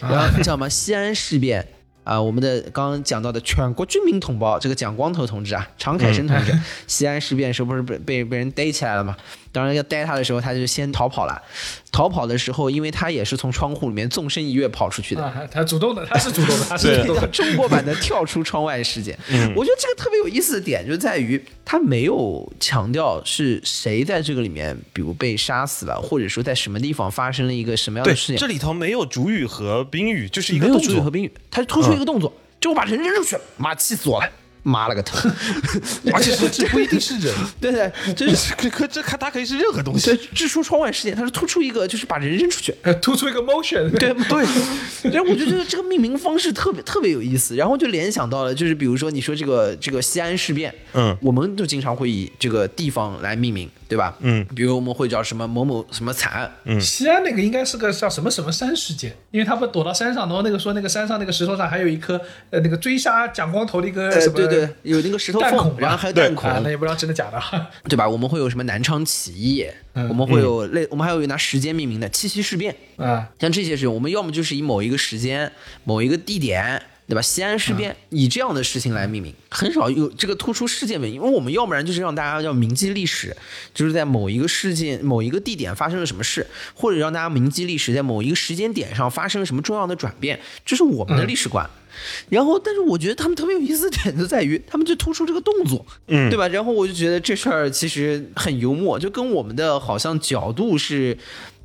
[0.00, 1.68] 然后叫什么西安事变。
[2.06, 9.16] 啊，我们的刚刚讲到的全国军民同胞，这个蒋光头同志啊，常凯申同志，西安事变时候不是被被被人逮起来了吗？
[9.52, 11.40] 当然要逮他的时候，他就先逃跑了。
[11.92, 17.26] 逃跑的时候，因为他也是从窗户里面纵身一跃跑出去的，啊，他主动的，他是主动的， 他是主动的。
[17.28, 19.16] 中国版的跳出窗外事件。
[19.54, 28.46] 我觉得这个特别有意思的点就在于，他没有强调是谁在这个里面，比如被杀死了，或者说在什么地方发生了一个什么样的事，件这。
[28.46, 30.94] 里头没有主语和宾语，就是一个没有动作。
[30.94, 34.30] 主语和宾语，他突出一个动作，就我把人扔出去了，妈气死我了。
[34.66, 35.28] 妈了个头！
[36.12, 40.16] 而且是这不一定是人，对 对， 这是可可这看它可以是任何东西对。
[40.34, 42.74] 掷出窗外事件，它是突出一个就是把人扔出去。
[42.82, 54.16] 呃突出一个 motion，对对，然后我就觉得这个命名方式特别特别有意思，然后就联想到了，就是比如说你说这个这个西安事变，嗯，我们就经常会以这个地方来命名，对吧？
[54.20, 56.32] 嗯，比如我们会叫什么某某什么惨。
[56.32, 62.20] 案，西安那个应该是个叫什么什么山事件，因为他不躲到山上，然后那个说那个山上那个石头上还有一颗
[62.50, 67.40] 呃那个追杀蒋光头的一个呃什，么对对，有那个石头缝，弹孔，然后还有对弹孔，啊，那也不知道真的假的。
[67.88, 68.08] 对吧？
[68.08, 75.50] 我们会有什么南昌起义，我们会有类，我们还有拿时间命名的七七事变，啊，像这些事情，我们要么就是以某一个时间、
[75.84, 77.22] 某一个地点，对吧？
[77.22, 83.36] 西安事变、以这样的事情来命名，很少有这个突出事件命名，因为我们要不然就是让大家要铭记历史，
[83.72, 91.68] 就是在某一个事件、某一个地点发生了什么事，或者让大家铭记历史，在某一个时间点上发生了什么重要的转变，这是我们的历史观。
[92.28, 96.46] 然后，但是我觉得他们特别有意思的点就在于，他们就突出这个动作，嗯，对吧？
[96.48, 101.16] 然后我就觉得这事儿其实很幽默，就跟我们的好像角度是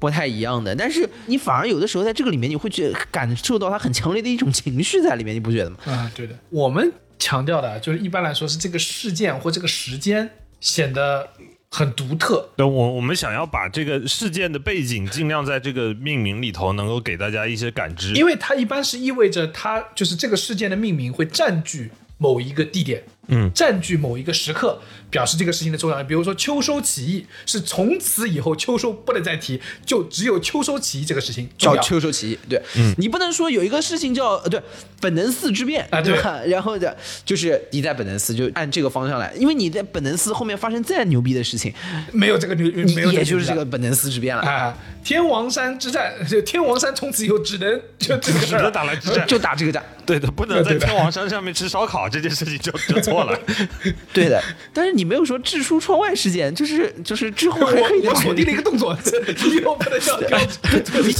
[0.02, 0.76] 不太一样的。
[0.76, 5.78] 但是你反而有的时候在这个里面，你会觉感受到他很强烈的一种情绪在里面，你不觉得吗？
[5.86, 10.28] 啊，对的，我们强调的就是一般来说是这个事件或这个时间
[10.60, 11.30] 显得
[11.70, 12.50] 很独特。
[12.58, 18.14] 对，我我们想要把这个事件的背景尽量在这个命名里头能够给大家一些感知。
[18.16, 26.08] 因为它一般是意味着它就是这个事件的命名会占据某一个地点，嗯，占据某一个时刻，表示这个事情的重要性。
[26.08, 31.78] 比如说秋收起义是从此以后秋收不能再提，就只有秋收起义这个事情叫。
[31.78, 32.62] 秋收起义，对、
[32.98, 34.62] 你不能说有一个事情叫呃对
[35.00, 36.42] 本能寺之变啊对吧？
[36.48, 41.74] 然后的就是你在本能寺就按这个方向来，因为你在本能寺后面发生再牛逼的事情，
[42.12, 44.42] 没有这个牛，没有也就是这个个本能寺之变了。
[44.42, 48.72] 啊，天王山之战，就天王山从此以后只能就这个事只能。
[48.72, 53.40] 打来之战，就打这个仗，对的，不能在天王山上面吃烧烤这件事情就就错了。
[54.14, 54.42] 对的。
[54.74, 60.20] 但是你没有说掷出窗外事件，就是就是之后还可以我我锁定了一个动作，你又不能叫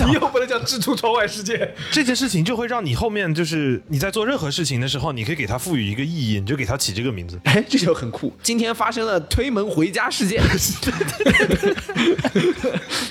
[0.06, 1.74] 你又不能叫掷出窗外事件。
[1.92, 7.40] 这件事情就会让你后面就是你在做任何事情的时候，你可以给它赋予一个意义，你就给它起这个名字。
[7.44, 8.34] 哎，这就很酷。
[8.42, 10.42] 今天发生了推门回家事件，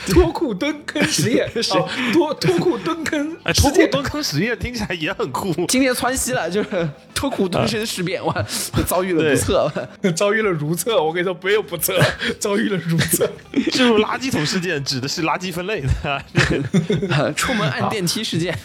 [0.07, 1.70] 脱裤蹲坑实验是
[2.12, 5.53] 脱脱裤蹲坑 脱裤蹲坑实验听起来也很酷。
[5.66, 8.45] 今天窜稀了，就是脱裤蹲身事变，哇，
[8.87, 9.73] 遭遇了不测。
[10.14, 11.99] 遭遇了如厕，我跟你说没有不测，
[12.39, 13.31] 遭遇了如厕。
[13.73, 17.33] 进入垃圾桶事件指的是垃圾分类的。
[17.35, 18.57] 出门按电梯事件，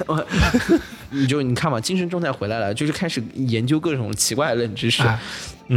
[1.11, 5.03] 你就你看嘛，精神状态回来了，就是开始研究各种奇怪的冷知识。
[5.03, 5.19] 啊，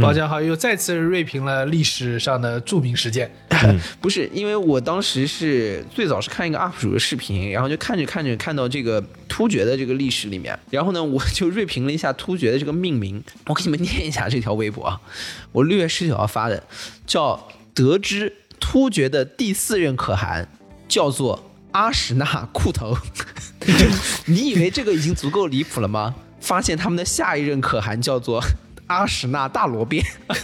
[0.01, 3.31] 包家豪又再次锐评了历史上的著名事件。
[3.99, 13.21] 不是，因为我当时是最早是看一个 UP 主的视频，然后就看着看着看到这个突厥的这个历史里面，然后呢，我就锐评了一下突厥的这个命名。
[13.47, 15.01] 我给你们念一下这条微博啊，
[15.51, 16.63] 我六月十九号发的，
[17.05, 20.47] 叫得知突厥的第四任可汗
[20.87, 22.97] 叫做阿史那库头。
[24.27, 26.15] 你以为这个已经足够离谱了吗？
[26.39, 28.41] 发现他们的下一任可汗叫做
[28.89, 30.03] 阿史那大罗变。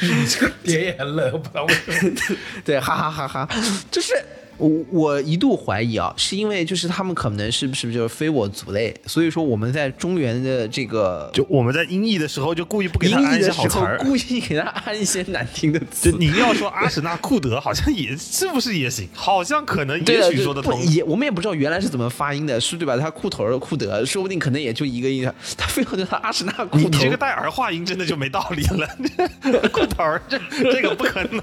[0.00, 2.36] 你这个点也很冷，我不知道为什么。
[2.64, 3.48] 对，哈哈哈哈，
[3.90, 4.14] 就是
[4.62, 13.98] 我我一度怀疑啊，是因为就是他们可能是不是就是非我族类，所以说我们在中原的这个就我们在音译的时候就故意不给他安一些好词儿，。
[13.98, 16.18] 故意给他安一些难听的词就。
[16.18, 19.08] 你要说阿史那库德，好像也是不是也行？
[19.14, 20.80] 好像可能，也许说得通。
[20.86, 22.96] 也我们也不知道原来是怎么发音的，是对吧？
[22.96, 27.12] 他裤头的库德，说不定可能也就一个音， 他非要叫他阿史那库头你你这。
[27.12, 28.88] 个带儿化音真的就没道理了，
[29.70, 30.38] 裤头儿这
[30.72, 31.42] 这个不可能，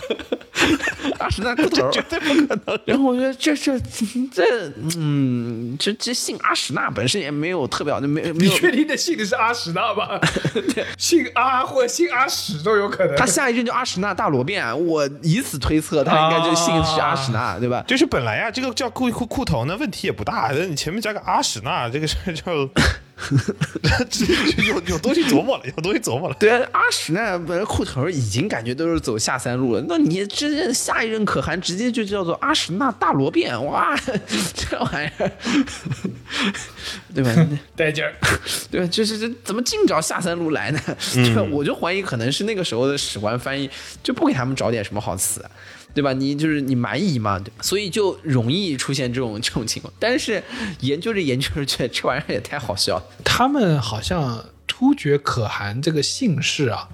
[1.20, 2.78] 阿史那裤头，绝对不可能。
[2.84, 3.78] 然后我觉得这这
[4.32, 8.34] 这嗯，这这姓阿史那本身也没有特别好就，没 没有。
[8.34, 10.20] 你确定这姓是阿史那吗？
[10.98, 13.16] 姓阿或者姓阿史都有可能。
[13.16, 17.84] 他下一任就阿史那大罗变，我以此推测他应该就姓是阿史那，对吧？
[17.86, 22.68] 就是本来呀、这个叫裤裤裤头呢，问题也不大，但你前面加个阿史那，这个事儿就
[24.68, 26.36] 有有东西琢磨了，有东西琢磨了。
[26.38, 33.96] 对啊，阿史那本来裤头已经感觉都是走下三路了，那你这下一任可汗直接就叫做阿史那大罗变，哇，
[34.54, 35.32] 这玩意儿，
[37.14, 37.48] 对吧？
[37.74, 38.14] 带劲儿。
[38.70, 38.86] 对吧？
[38.88, 40.80] 就是这怎么净找下三路来呢？
[41.14, 41.42] 对吧？
[41.50, 43.68] 我就怀疑可能是那个时候的史官翻译
[44.02, 45.44] 就不给他们找点什么好词。
[45.96, 46.12] 对吧？
[46.12, 47.62] 你就是你蛮夷嘛，对吧？
[47.62, 49.90] 所以就容易出现这种这种情况。
[49.98, 50.42] 但是
[50.80, 53.04] 研究着研究着，觉得这玩意儿也太好笑了。
[53.24, 56.86] 他们好像突厥可汗这个姓氏啊，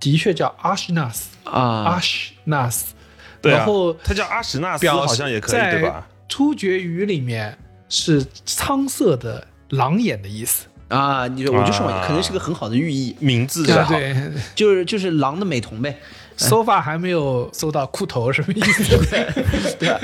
[0.00, 2.92] 的确叫阿什纳斯，啊阿什纳斯。
[3.40, 6.04] 对啊然后他叫阿什纳斯，表好像也可以，对吧？？
[6.28, 7.56] 突厥语里面
[7.88, 10.66] 是苍色的狼眼的意思。
[10.88, 15.98] 啊，你说我就说嘛可能是个很好的寓意，名字是好，对对就是就是狼的美瞳呗。
[16.36, 18.84] ，so far 还没有搜到裤头什么意思？
[19.78, 20.00] 对吧？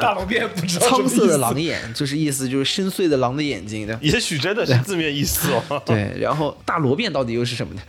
[0.00, 3.98] 大龙变不知道苍色的狼眼，就是意思就是深邃的狼的眼睛的。
[4.02, 5.82] 也许真的是字面意思哦。
[5.84, 7.80] 对，然后大罗便到底又是什么呢？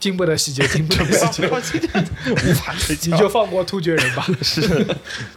[0.00, 4.26] 经不得细究，经不得细节，无法推你，就放过突厥人吧。
[4.42, 4.60] 是，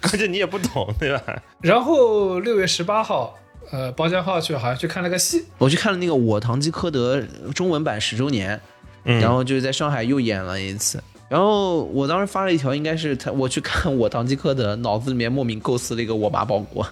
[0.02, 1.22] 关键你也不懂，对吧？
[1.62, 3.38] 然后六月十八号，
[3.72, 7.20] 呃，包江浩去好像去看了个戏，我去看了那个《我堂吉诃德》
[7.54, 8.60] 中文版十周年，
[9.08, 11.02] 嗯然后就是在上海又演了一次。
[11.30, 16.88] 然后我当时发了一条，应该是他我去看《我堂吉诃德》，脑子里面莫名构思了一个我马保国，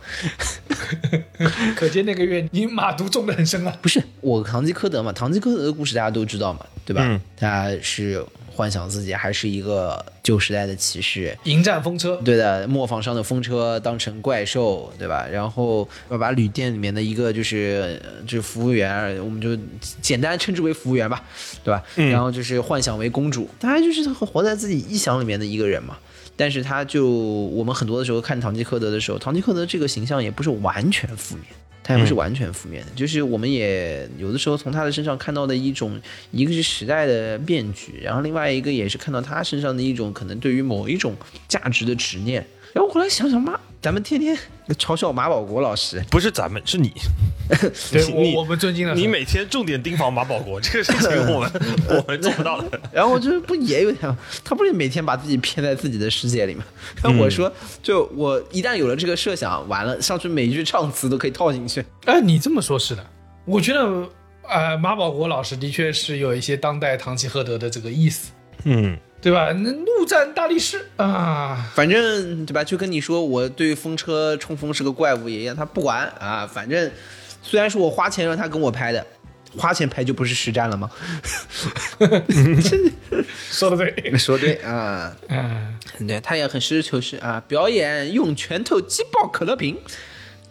[1.78, 3.74] 可见那个月你马毒中的很深啊。
[3.82, 5.14] 不是我堂吉诃德嘛？
[5.14, 7.04] 堂吉诃德的故事大家都知道嘛，对吧？
[7.06, 15.28] 嗯他是幻想自己还是一个旧时代的骑士，迎战风车，对的，磨坊上的风车当成怪兽，对吧？
[15.30, 19.58] 然后要把旅店里面的一个就是呃就是服务员，我们就
[20.02, 21.22] 简单称之为服务员吧，
[21.66, 21.84] 对吧？
[21.96, 25.98] 然后就是幻想为公主，大家就是活在自己臆想里面的一个人嘛。
[26.38, 31.46] 但是他就我们很多的时候看堂吉诃德的时候，堂吉诃德这个形象也不是完全负面。
[31.88, 36.02] 他也不是完全负面的，就是我们也有的时候从他的身上看到的一种，
[36.32, 41.16] 一个是时代的变局，然后另外一个也是看到他身上的一种可能对于某一种
[41.48, 42.44] 价值的执念。
[42.76, 44.38] 然后后来想想妈，咱们天天
[44.72, 46.92] 嘲笑马保国老师，不是咱们，是你。
[47.90, 51.52] 对我我们尊敬的很你每天重点盯防马保国，这个事情 我们
[51.88, 52.82] 我们做不到的。
[52.92, 56.66] 然后就是不也有点，他不是每天把自己骗在自己的世界里吗？
[57.02, 57.50] 然后我说，
[57.82, 61.82] 就我一旦有了这个设想，完了上去每一句唱词都可以套进去。
[62.04, 63.06] 哎，你这么说，是的，
[63.46, 64.10] 我觉得，
[64.50, 68.32] 呃，马保国老师的确是有一些当代堂吉诃德的这个意思，
[68.66, 69.52] 嗯，对吧？
[69.54, 72.64] 那怒战大力士啊，反正对吧？
[72.64, 76.46] 就跟你说，我对风车冲锋是个怪物一样，他不管啊。
[76.46, 76.92] 反正
[77.42, 79.04] 虽然是我花钱让他跟我拍的，
[79.58, 80.92] 花钱拍就不是实战了吗？
[83.50, 85.76] 说的对， 说对啊，嗯，
[86.08, 87.42] 对他也很实事求是啊。
[87.48, 89.76] 表演用拳头击爆可乐瓶，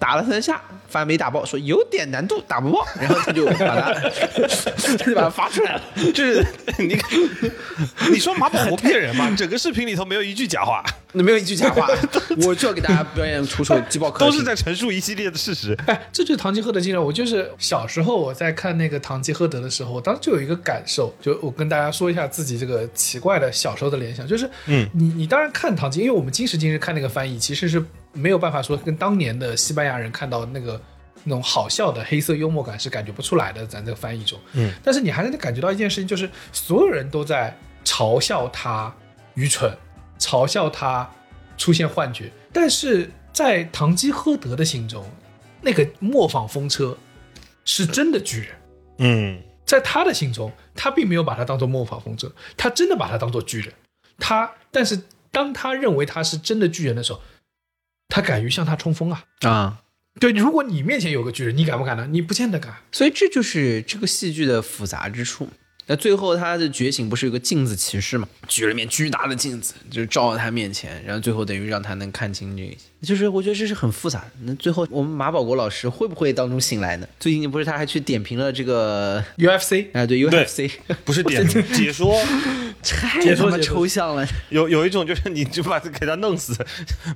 [0.05, 3.95] 打了三下，发现没打爆，说有点难度，打不爆， 然后他就把它
[4.87, 5.83] 他就把它发出来了。
[6.13, 6.45] 就是
[6.79, 6.95] 你
[8.13, 9.35] 你说马保国骗人吗？
[9.35, 11.89] 整个视频里头没有一句假话，那没有一句假话，
[12.47, 14.27] 我就要给大家表演出手击爆可。
[14.27, 15.75] 都是在陈述一系列的事实。
[15.87, 17.03] 哎，这就是堂吉诃德精神。
[17.03, 27.83] 我就是小时候我在看那个堂吉诃德的时候，我当时就有一个感受，就我跟大家说一下自己这个奇怪的小时候的联想，就是，嗯，你你当然看堂吉，因为我们今时今日看那个翻译，其实是
[28.15, 30.81] 没有办法说跟当年的西班牙人看到那个
[31.23, 37.55] 那种好笑的黑色幽默感是感觉不出来的，咱这个翻译中，嗯，但是你还是能感觉到一件事情，就是所有人都在
[37.85, 38.95] 嘲笑他
[39.35, 39.77] 愚蠢，
[40.19, 41.11] 嘲笑他
[41.59, 45.05] 出现幻觉，但是在堂吉诃德的心中，
[45.61, 46.97] 那个磨坊风车
[47.65, 48.49] 是真的巨人，
[48.99, 49.43] 嗯。
[49.67, 53.73] 在他的心中，他并没有把它当做磨坊风车，他真的把它当做巨人。
[54.19, 55.01] 他，但是
[55.33, 57.21] 当他认为他是真的巨人的时候，
[58.09, 59.25] 他敢于向他冲锋啊！
[59.43, 59.81] 啊。
[60.21, 62.07] 对，如果你面前有个巨人，你敢不敢呢？
[62.09, 62.73] 你不见得敢。
[62.93, 65.49] 所以这就是这个戏剧的复杂之处。
[65.87, 68.27] 那最后他的觉醒不是有个镜子骑士嘛？
[68.49, 72.75] 举了面巨大的镜子，就是照到他面前，然后最后等于让他能看清这个。
[73.03, 74.31] 就是我觉得这是很复杂的。
[74.45, 77.07] 那最后我们马保国老师会不会当中醒来呢？
[77.21, 80.71] 最近不是他还去点评了这个 UFC 啊，对 UFC，
[81.05, 82.19] 不是点评解说，
[82.85, 84.27] 太他妈抽象了。
[84.51, 86.55] 有有一种就是你就把他给他弄死。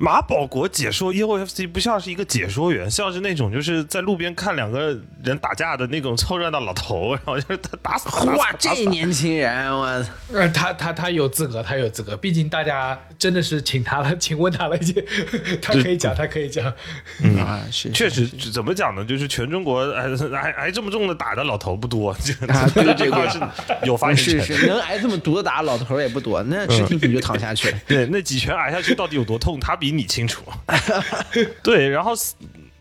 [0.01, 15.05] 马保国解说 UFC 不像是一个解说员，像是那种就是在路边看两个人打架的那种凑热闹老头，然后就是他打死哇，这年轻人，我呃，他他他有资格，他有资格，毕竟大家真的是请他了，请问他了一些，
[15.61, 16.65] 他可以讲，他可以讲。
[17.39, 19.05] 啊是确实，怎么讲呢？
[19.05, 23.40] 就是全中国挨挨挨这么重的打的老头不多，这个啊对这个是
[23.85, 24.57] 有发言是权。
[24.57, 27.78] 是能挨这么毒的打的老头儿也不多，那吃挺挺就躺下去了。
[27.86, 30.43] 对，那几拳挨下去到底有多痛，他比你清楚。
[31.62, 32.12] 对，然后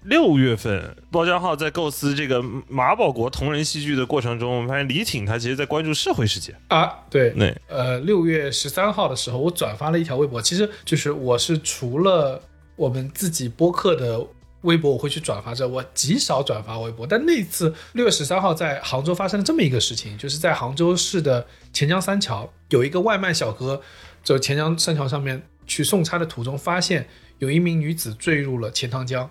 [0.04, 6.56] 六月份，包浆浩在构思这个马保国同人戏剧的过程中，我们发现李挺他其实在关注社会事件。
[6.70, 12.42] 啊，对，那，呃，六月十三号的时候，我转发了一条微博，其实就是我是除了
[12.78, 14.26] 我们自己播客的
[14.62, 17.06] 微博，我会去转发这，我极少转发微博。
[17.06, 21.46] 但那次六月十三号在杭州发生了这么一个事情，就是在杭州市的
[21.78, 23.84] 钱江三桥，有一个外卖小哥
[24.24, 29.30] 走钱江三桥上面去送餐的途中，发现有一名女子坠入了钱塘江，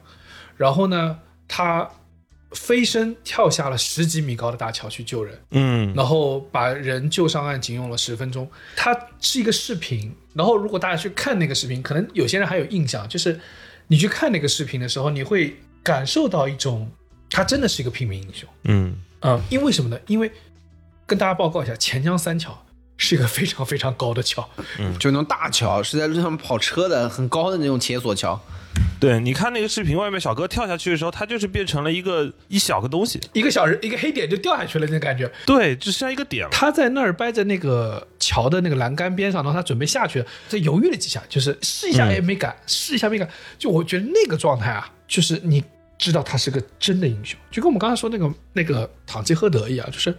[0.57, 1.19] 然后呢，
[1.49, 1.91] 他
[2.53, 5.37] 飞身跳下了十几米高的大桥去救人。
[5.51, 8.49] 嗯然后把人救上岸，仅用了十分钟。
[8.77, 13.41] 它是一个视频，然后如果大家去看那个视频，可能有些人还有印象，就是
[13.89, 16.89] 你去看那个视频的时候，你会感受到一种
[17.29, 18.49] 他真的是一个平民英雄。
[18.63, 19.99] 嗯嗯，因为什么呢？
[20.07, 20.31] 因为
[21.07, 22.67] 跟大家报告一下，钱江三桥
[22.97, 28.41] 是一个非常非常高的桥，嗯 就那种大桥，是在路上跑车的，很高的那种铁索桥。
[28.99, 35.31] 对，你看那个视频，外面小哥跳下去的时候，他就是变成了一个一小个东西，一个小人一个黑点就掉下去了，那感觉。
[35.47, 36.47] 对，就像一个点。
[36.51, 43.29] 他在那儿掰着那个桥的那个栏杆边上，然后他准备下去，他犹豫了几下，就是试一下也没敢，试一下没敢。
[43.59, 45.63] 就我觉得那个状态啊，就是你
[45.99, 50.15] 知道他是个真的英雄，就跟我们刚才说那个那个堂吉诃德一样，就是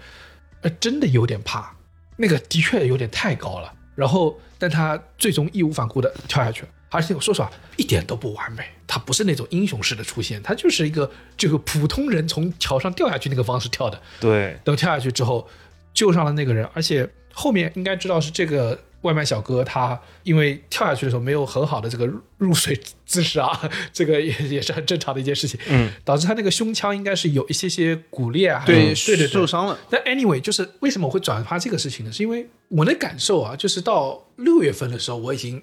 [0.62, 1.76] 呃真的有点怕，
[2.16, 3.74] 那个的确有点太高了。
[3.96, 6.70] 然后，但他最终义无反顾的跳下去了。
[6.90, 14.02] 而且我说实话，一点都不完美，他不是那种英雄式的出现，他就是一个这个普通人从桥上掉下去那个方式跳的。
[14.20, 15.50] 对，等跳下去之后，
[15.94, 29.78] 救上了那个人，而且后面应该知道是这个外卖小哥，他因为跳下去的时候没有很好的这个入入水 姿势啊， 这个也 也是很正常的一件事情，嗯，导致他那个胸腔应该是有一些些骨裂啊，对对对对，受伤了。
[29.90, 32.12] 但 anyway，就是为什么我会转发这个事情呢？
[32.12, 35.62] 是因为我的感受啊，就是到六月份的时候，我已经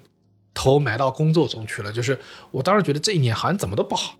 [0.53, 2.17] 头埋到工作中去了，就是
[2.51, 4.15] 我当时觉得这一年好像怎么都不好，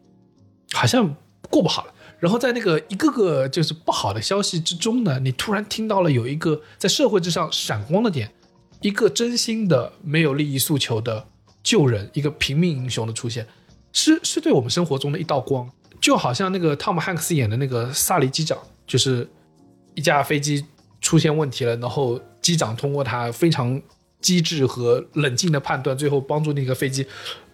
[0.73, 1.15] 好像
[1.49, 1.93] 过不好了。
[2.17, 8.31] 然后在那个一个个就是不好的消息之中呢，你突然听到了有一个在社会之上闪光的点，
[8.85, 11.25] 一个真心的没有利益诉求的
[11.63, 13.47] 救人，一个平民英雄的出现，
[13.91, 15.67] 是是对我们生活中的一道光，
[15.99, 18.55] 就好像那个汤姆汉克斯演的那个萨利机长，
[18.85, 19.27] 就是
[19.95, 20.63] 一架飞机
[21.01, 23.81] 出现问题了，然后机长通过他非常
[24.21, 27.07] 机智和冷静的判断，最后帮助那个飞机，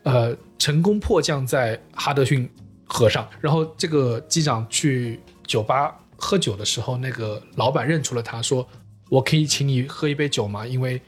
[0.03, 2.49] 呃，成功迫降在哈德逊
[2.85, 3.25] 河上。
[3.39, 5.17] 然后这个机长去
[5.47, 8.67] 酒吧喝酒的时候，那个老板认出了他，说
[9.07, 10.67] ：“我可以请你喝一杯酒吗？
[10.67, 11.01] 因为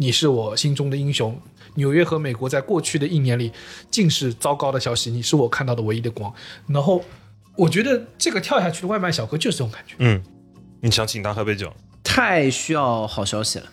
[0.00, 1.38] 你是我心中的英雄。
[1.74, 3.52] 纽约和美国在过去的一年里
[3.90, 6.32] 尽是糟糕的消息，你是我看到的唯一的光。”
[6.66, 7.04] 然后
[7.54, 9.94] 我觉得这个跳下去的外卖小哥就是这种感觉。
[9.98, 10.20] 嗯，
[10.80, 11.70] 你想请他喝杯酒？
[12.02, 13.66] 太需要好消息了，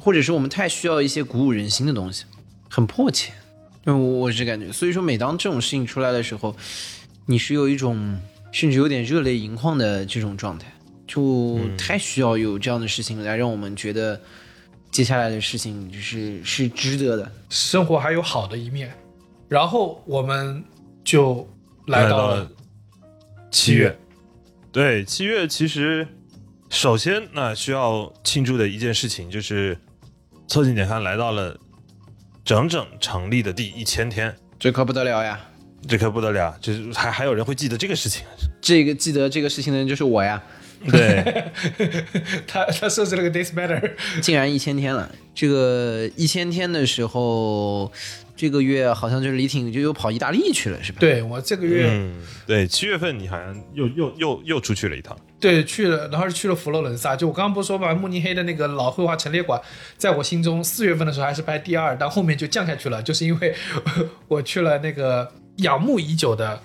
[0.00, 2.24] 或者是我们太需要一些鼓舞人心的东西，
[2.68, 3.32] 很迫切。
[3.84, 6.54] 我我是感觉，所以说每当这种事情出来的时候，
[7.26, 8.20] 你是有一种
[8.52, 10.66] 甚至有点热泪盈眶的这种状态，
[11.06, 14.20] 就太需要有这样的事情来让我们觉得
[14.90, 17.32] 接下来的事情就是是值得的。
[17.48, 18.92] 生活还有好的一面。
[19.48, 20.62] 然后我们
[21.04, 21.48] 就
[21.86, 22.50] 来到了
[23.50, 23.96] 七月。
[24.70, 26.06] 对，七月其实
[26.68, 29.78] 首先那需要庆祝的一件事情就是
[30.46, 31.58] 凑近点看来到了
[32.44, 35.40] 整整成立的第一千天，这可不得了呀！
[35.86, 38.26] 这可不得了，就是还还有人会记得这个事情。
[38.60, 40.42] 这个记得这个事情的人就是我呀，
[40.90, 41.50] 对，
[42.46, 43.92] 他他设置了个 days matter，
[44.22, 45.10] 竟然一千天了。
[45.34, 47.92] 这个一千天的时候，
[48.36, 50.98] 这个月好像就是李挺就又跑意大利去了，是吧？
[51.00, 55.16] 对我这个月、嗯，对，七月份你好像又又又又出去了一趟。
[55.38, 57.14] 对去了，然后是去了佛罗伦萨。
[57.14, 59.60] 就我刚刚不是说嘛，慕尼黑的那个老绘画陈列馆，
[59.96, 63.54] 在我心中四月份的时候还是排第二，但后面就降下去了，就是因为
[64.26, 66.60] 我去了那个仰慕已久的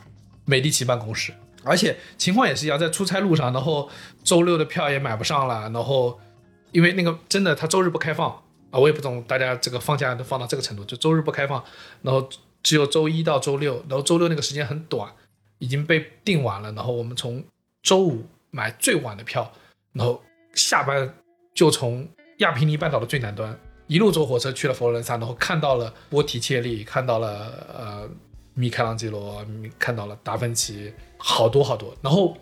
[0.46, 1.32] 美第奇办公室。
[1.64, 3.90] 而且情况也是一样，在出差路上，然后
[4.24, 6.20] 周六的票也买不上了，然后
[6.72, 8.30] 因为那个真的他周日不开放
[8.72, 11.64] 啊，我也不懂大家这个放假都放到这个程度，就周日不开放，
[12.02, 12.28] 然后
[12.62, 15.12] 只有周一到周六，然后周六那个时间很短，
[15.60, 17.44] 已经被订完了，然后我们从
[17.82, 19.52] 周五买最晚的票，
[19.94, 20.22] 然后
[20.54, 21.14] 下班
[21.54, 22.08] 就从
[22.38, 23.58] 亚平尼半岛的最南端
[23.88, 28.10] 一路坐火车去了佛罗伦萨，然后看到了波提切利，看到了呃
[28.54, 29.46] 米开朗基罗，
[29.80, 31.96] 看到了达芬奇，好多好多。
[32.02, 32.38] 然后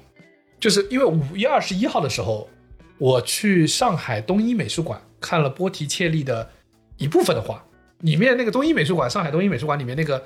[0.59, 2.49] 就是因为五月二十一号的时候，
[2.97, 6.51] 我去上海东一美术馆看了波提切利的
[6.97, 7.65] 一部分的画，
[7.99, 10.23] 里面那个东一美术馆，上海东一美术馆里面那个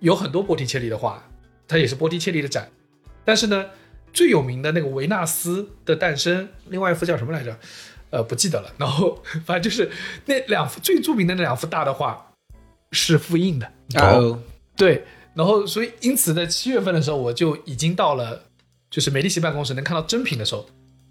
[0.00, 1.22] 有很多波提切利的画，
[1.66, 2.70] 它也是波提切利的展。
[3.24, 3.66] 但是呢，
[4.12, 7.56] 最有名的那个维纳斯的诞生，另外一幅叫什么来着？
[8.10, 8.72] 呃，不记得了。
[8.76, 9.88] 然后反正就是
[10.26, 12.32] 那两幅最著名的那两幅大的画
[12.90, 13.72] 是复印的。
[13.94, 14.42] 哦，
[14.76, 15.04] 对，
[15.40, 18.42] 然后所以因此在七月份的时候，我就已经到了
[18.90, 20.66] 就是美丽奇办公室能看到真品的时候，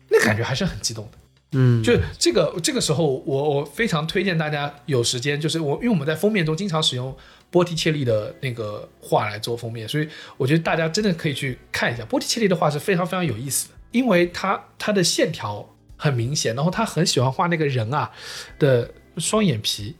[0.07, 1.17] 那感觉还是很激动的。
[1.53, 7.17] 嗯，就这个这个时候，我我非常推荐大家有时间，就是我因为我们在封面中经常使用
[7.49, 10.07] 波提切利的那个画来做封面，所以
[10.37, 18.11] 我觉得大家真的可以去看一下波提切利的画是非常非常有意思的，因为他他的线条很明显，然后他很喜欢画那个人啊
[18.59, 19.95] 的双眼皮。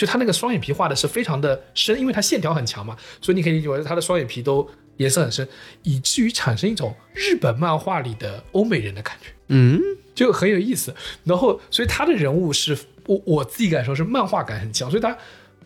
[0.00, 4.66] 就他那个双眼皮画的是非常的深，因为他线条很强嘛，所以你可以理解为他的双眼皮都
[4.96, 5.46] 颜色很深，
[5.82, 9.26] 以至于产生一种日本漫画里的欧美人的感觉。
[9.48, 9.78] 嗯，
[10.14, 10.94] 就很有意思。
[11.24, 15.14] 然后，所以他的人物是我我自己感受是漫画感很强，所以他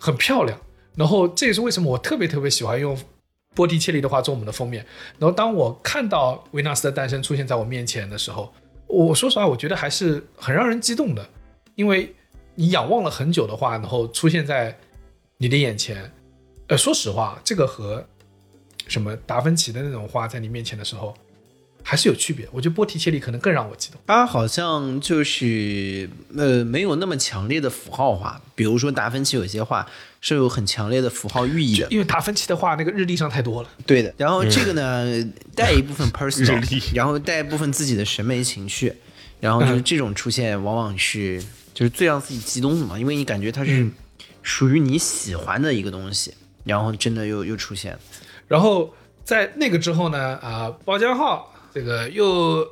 [0.00, 0.60] 很漂亮。
[0.96, 2.98] 然后这也是为什么我特别特别喜欢用
[3.54, 4.84] 波提切利的画做我们的封面。
[5.20, 8.52] 然后当我看到维纳斯的诞生出现在我面前的时候，
[8.88, 11.24] 我说实话，我觉得还是很让人激动的，
[11.76, 12.12] 因为
[12.54, 14.76] 你仰望了很久的话，然后出现在
[15.38, 16.10] 你的眼前。
[16.66, 18.02] 呃，说实话，这个和
[18.86, 21.14] 什么达芬奇的那种画在你面前的时候，
[21.82, 22.48] 还是有区别。
[22.50, 24.00] 我觉得波提切利可能更让我激动。
[24.06, 29.86] 他好像就是呃没有那么强烈的符号化，比如说达芬奇有些画
[30.22, 33.68] 是有很强烈的符号寓意的，因为达芬奇的画那个日历上太多了。
[33.84, 34.14] 对的。
[34.16, 35.22] 然后这个呢
[35.54, 38.90] 带一部分 personal，历然后带一部分自己的审美情绪，
[39.38, 41.42] 然后就是这种出现往往是
[41.74, 43.90] 就是最让自己激动的嘛，因为你感觉它是
[44.42, 46.32] 属于你喜欢的一个东西，
[46.64, 47.98] 然后真的又又出现了。
[48.46, 48.94] 然后
[49.24, 52.66] 在那个之后呢，啊，包浆号这个又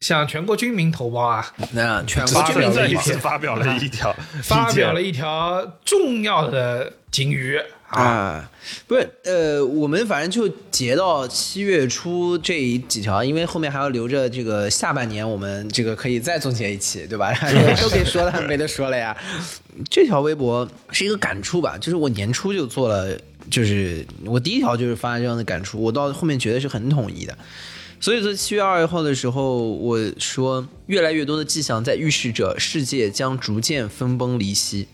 [0.00, 7.60] 向全国军民投包啊，那全国军民在一篇再一次 发表了一条发表了一条重要的警语
[7.92, 8.50] 啊，啊，
[8.86, 12.54] 不是，呃，我们反正就截到七月初这
[12.88, 17.32] 几条，因为后面还要留着这个下半年，我们这个可以再总结一期，对吧？
[17.80, 19.16] 都给说了，没得说了呀。
[19.90, 23.18] 这条微博是一个感触吧，就是我年初就做了，
[23.50, 27.36] 就是我第一条就是发这样的感触，我到后面觉得是很统一的。
[28.00, 34.88] 所以说七月二号的时候，我说越来越多的迹象在预示着世界将逐渐分崩离析，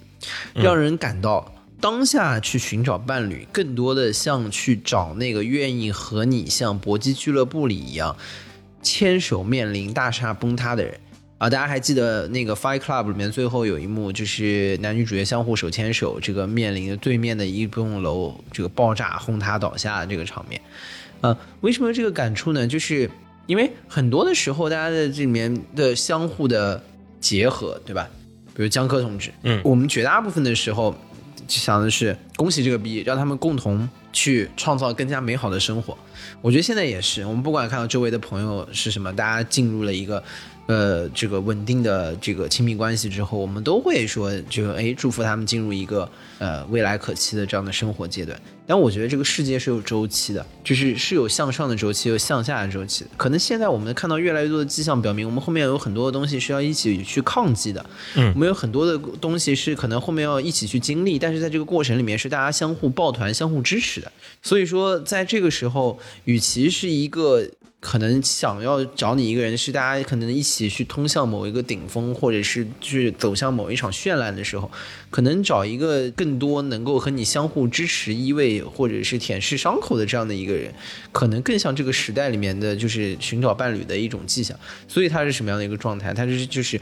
[0.53, 8.17] 让人感到当下去寻找伴侣，更多的像去找那个愿意和你像搏击俱乐部里一样
[8.83, 10.99] 牵手面临大厦崩塌的人。
[11.39, 20.61] 啊，大家还记得那个《Fight Club》里面最后有一幕，就是男女主角相互手牵手，这个面临着对面的一栋楼这个爆炸轰塌倒下的这个场面。
[21.21, 22.67] 呃，为什么这个感触呢？
[22.67, 23.09] 就是
[23.47, 26.83] 因为很多的时候，大家在这里面的相互的
[27.21, 28.11] 结合，对吧？
[28.53, 30.93] 比如江科同志，嗯我们绝大部分的时候
[31.49, 35.97] 想的是恭喜这个逼，让他们共同去创造更加美好的生活。
[36.43, 40.23] 我觉得现在也是，我们不管看到周围的朋友是什么，大家进入了一个
[40.69, 46.09] 呃这个稳定的这个亲密关系之后，我们都会说这个哎祝福他们进入一个
[46.39, 48.39] 呃未来可期的这样的生活阶段。
[48.67, 53.11] 但我觉得这个世界是有周期的，就是是有向上的周期，有向下的周期的。
[53.17, 57.85] 可能现在我们看到越来越多的迹象表明，我们后面有很多的东西是要一起去抗击的。
[58.17, 64.13] 嗯我们有很多的东西是可能后面要一起去经历，但是在这个过程里面是大家相互抱团、相互支持的。
[64.43, 67.49] 所以说，在这个时候，与其是一个
[67.81, 74.69] 可能想要找你一个人，是大家可能一起去通向某一个顶峰，或者是去走向某一场绚烂的时候，
[75.11, 80.75] 可能找一个更多能够和你相互支持、依偎，或者是舔舐伤口的这样的一个人，
[81.13, 84.59] 可能更像这个时代里面的就是寻找伴侣的一种迹象。
[84.89, 86.13] 所以他是什么样的一个状态？
[86.13, 86.81] 他是就是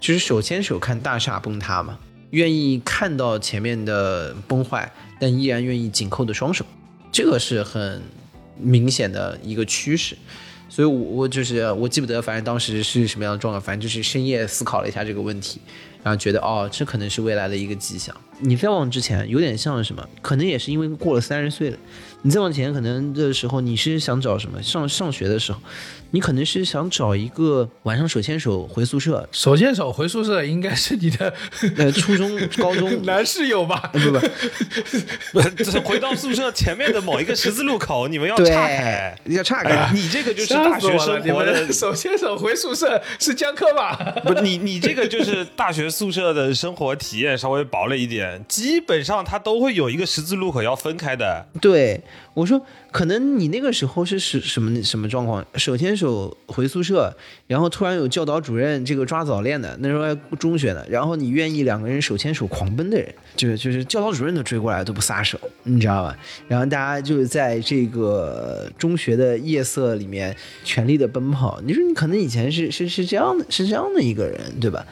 [0.00, 1.98] 就是手牵手看大厦崩塌嘛，
[2.30, 4.90] 愿意看到前面的崩坏，
[5.20, 6.64] 但依然愿意紧扣的双手，
[7.12, 8.02] 这个是很
[8.58, 10.16] 明显的一个趋势。
[10.68, 15.60] 所以我，我就是我记不得，反正当时是什么样的状况，反正就是深夜思考了一下这个问题，
[16.02, 18.16] 然后觉得哦，这可能是未来的一个迹象。
[18.38, 20.08] 你再往之前，有点像什么？
[20.22, 21.76] 可能也是因为过了三十岁了。
[22.22, 24.62] 你再往前，可能的时候你是想找什么？
[24.62, 25.60] 上上学的时候，
[26.12, 31.32] 你可能是想找一个晚上手牵手回宿舍，手牵手回宿舍应该是你的
[31.76, 33.90] 呃，初中、高中 男室友吧？
[33.92, 33.98] 不
[35.40, 39.70] 不，这是回到宿舍前面的某一个十字路口，你们要岔开。，要岔开。
[39.70, 43.96] 哎你这个就是大学生活的 手牵手回宿舍是江科吧？
[44.24, 51.46] 不，你你这个就是大学宿舍的生活体验稍微薄了一点，基本上它都会有一个十字路口要分开的。
[51.60, 52.02] 对，
[52.34, 52.60] 我说
[52.92, 55.44] 可能你那个时候是什什么什么状况？
[55.54, 57.12] 手牵手回宿舍，
[57.46, 66.16] 然后突然有教导主任这个抓早恋的，那时候还中学呢，然后你愿意两个人手牵手狂奔的人，就是就是教导主任都追过来都不撒手，你知道吧？
[66.46, 71.58] 然后大家就在这个中学的夜色里面全力的奔跑。
[71.64, 74.86] 你说你可能以前是是是这样的，是这样的一个人，对吧？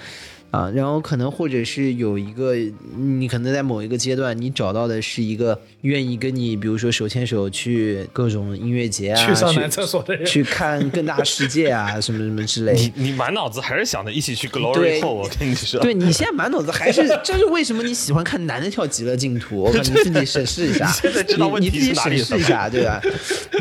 [0.51, 2.57] 啊，然后可能或者是有一个，
[2.97, 15.81] 你可能在某一个阶段，你找到的是一个愿意跟你，比如说手牵手去各种音乐节啊，去上男厕所的人去看更大世界啊，什么什么之类你你满脑子还是想着一起去 Glory 我跟你说。
[15.81, 19.63] 对你现在满脑子还是，这是为什么你喜欢看男的跳极乐净土？
[19.63, 23.01] 我靠，你自己审视一下， 现在知道问题你你自己审视一下，对吧？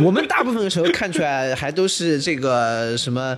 [0.01, 3.37] 我们大部分的时候看出来还都是这个什么。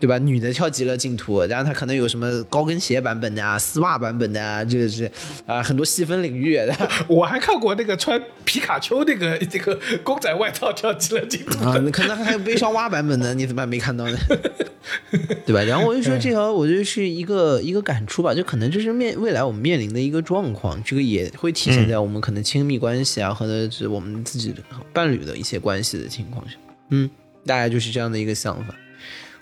[0.00, 0.18] 对吧？
[0.18, 5.10] 女的跳极乐净土，然后她可能有什么高跟鞋版本的啊、丝袜版本的啊，这个是
[5.46, 6.74] 啊、很多细分领域的
[7.08, 14.18] 我还看过那个穿皮卡丘那个这个公仔外套跳极乐净土啊，可能还有悲伤蛙版本的，你怎么还没看到呢？
[15.44, 15.62] 对吧？
[15.62, 24.62] 然后我就说这条，我觉得是一个一个感触吧，就可能这是面未来我们面临的一个状况，这个也会体现在我们可能亲密关系啊，或者是我们自己的
[24.92, 26.54] 伴侣的一些关系的情况下，
[26.90, 27.10] 嗯，
[27.44, 28.74] 大概就是这样的一个想法。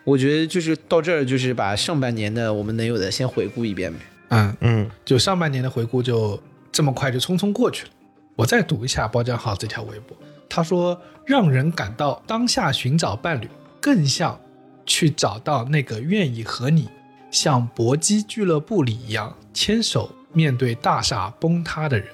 [0.06, 3.98] 我觉得就是到这儿，就是把上半年的我们能有的先回顾一遍呗。
[4.28, 7.90] 嗯，嗯，就上半年的回顾就这么快就匆匆过去了。
[8.36, 10.16] 我再读一下包江浩这条微博，
[10.48, 10.96] 他说
[11.26, 13.48] ：“让人感到当下寻找伴侣，
[13.80, 14.38] 更像
[14.84, 16.88] 去找到那个愿意和你
[17.32, 22.06] 像搏击俱乐部里一样牵手面对大厦崩塌的人。”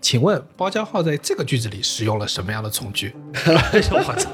[0.00, 3.12] 请问包江浩在这个句子里使用了什么样的从句？
[3.90, 4.30] 我操，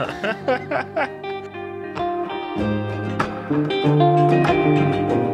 [2.57, 5.34] Thank you.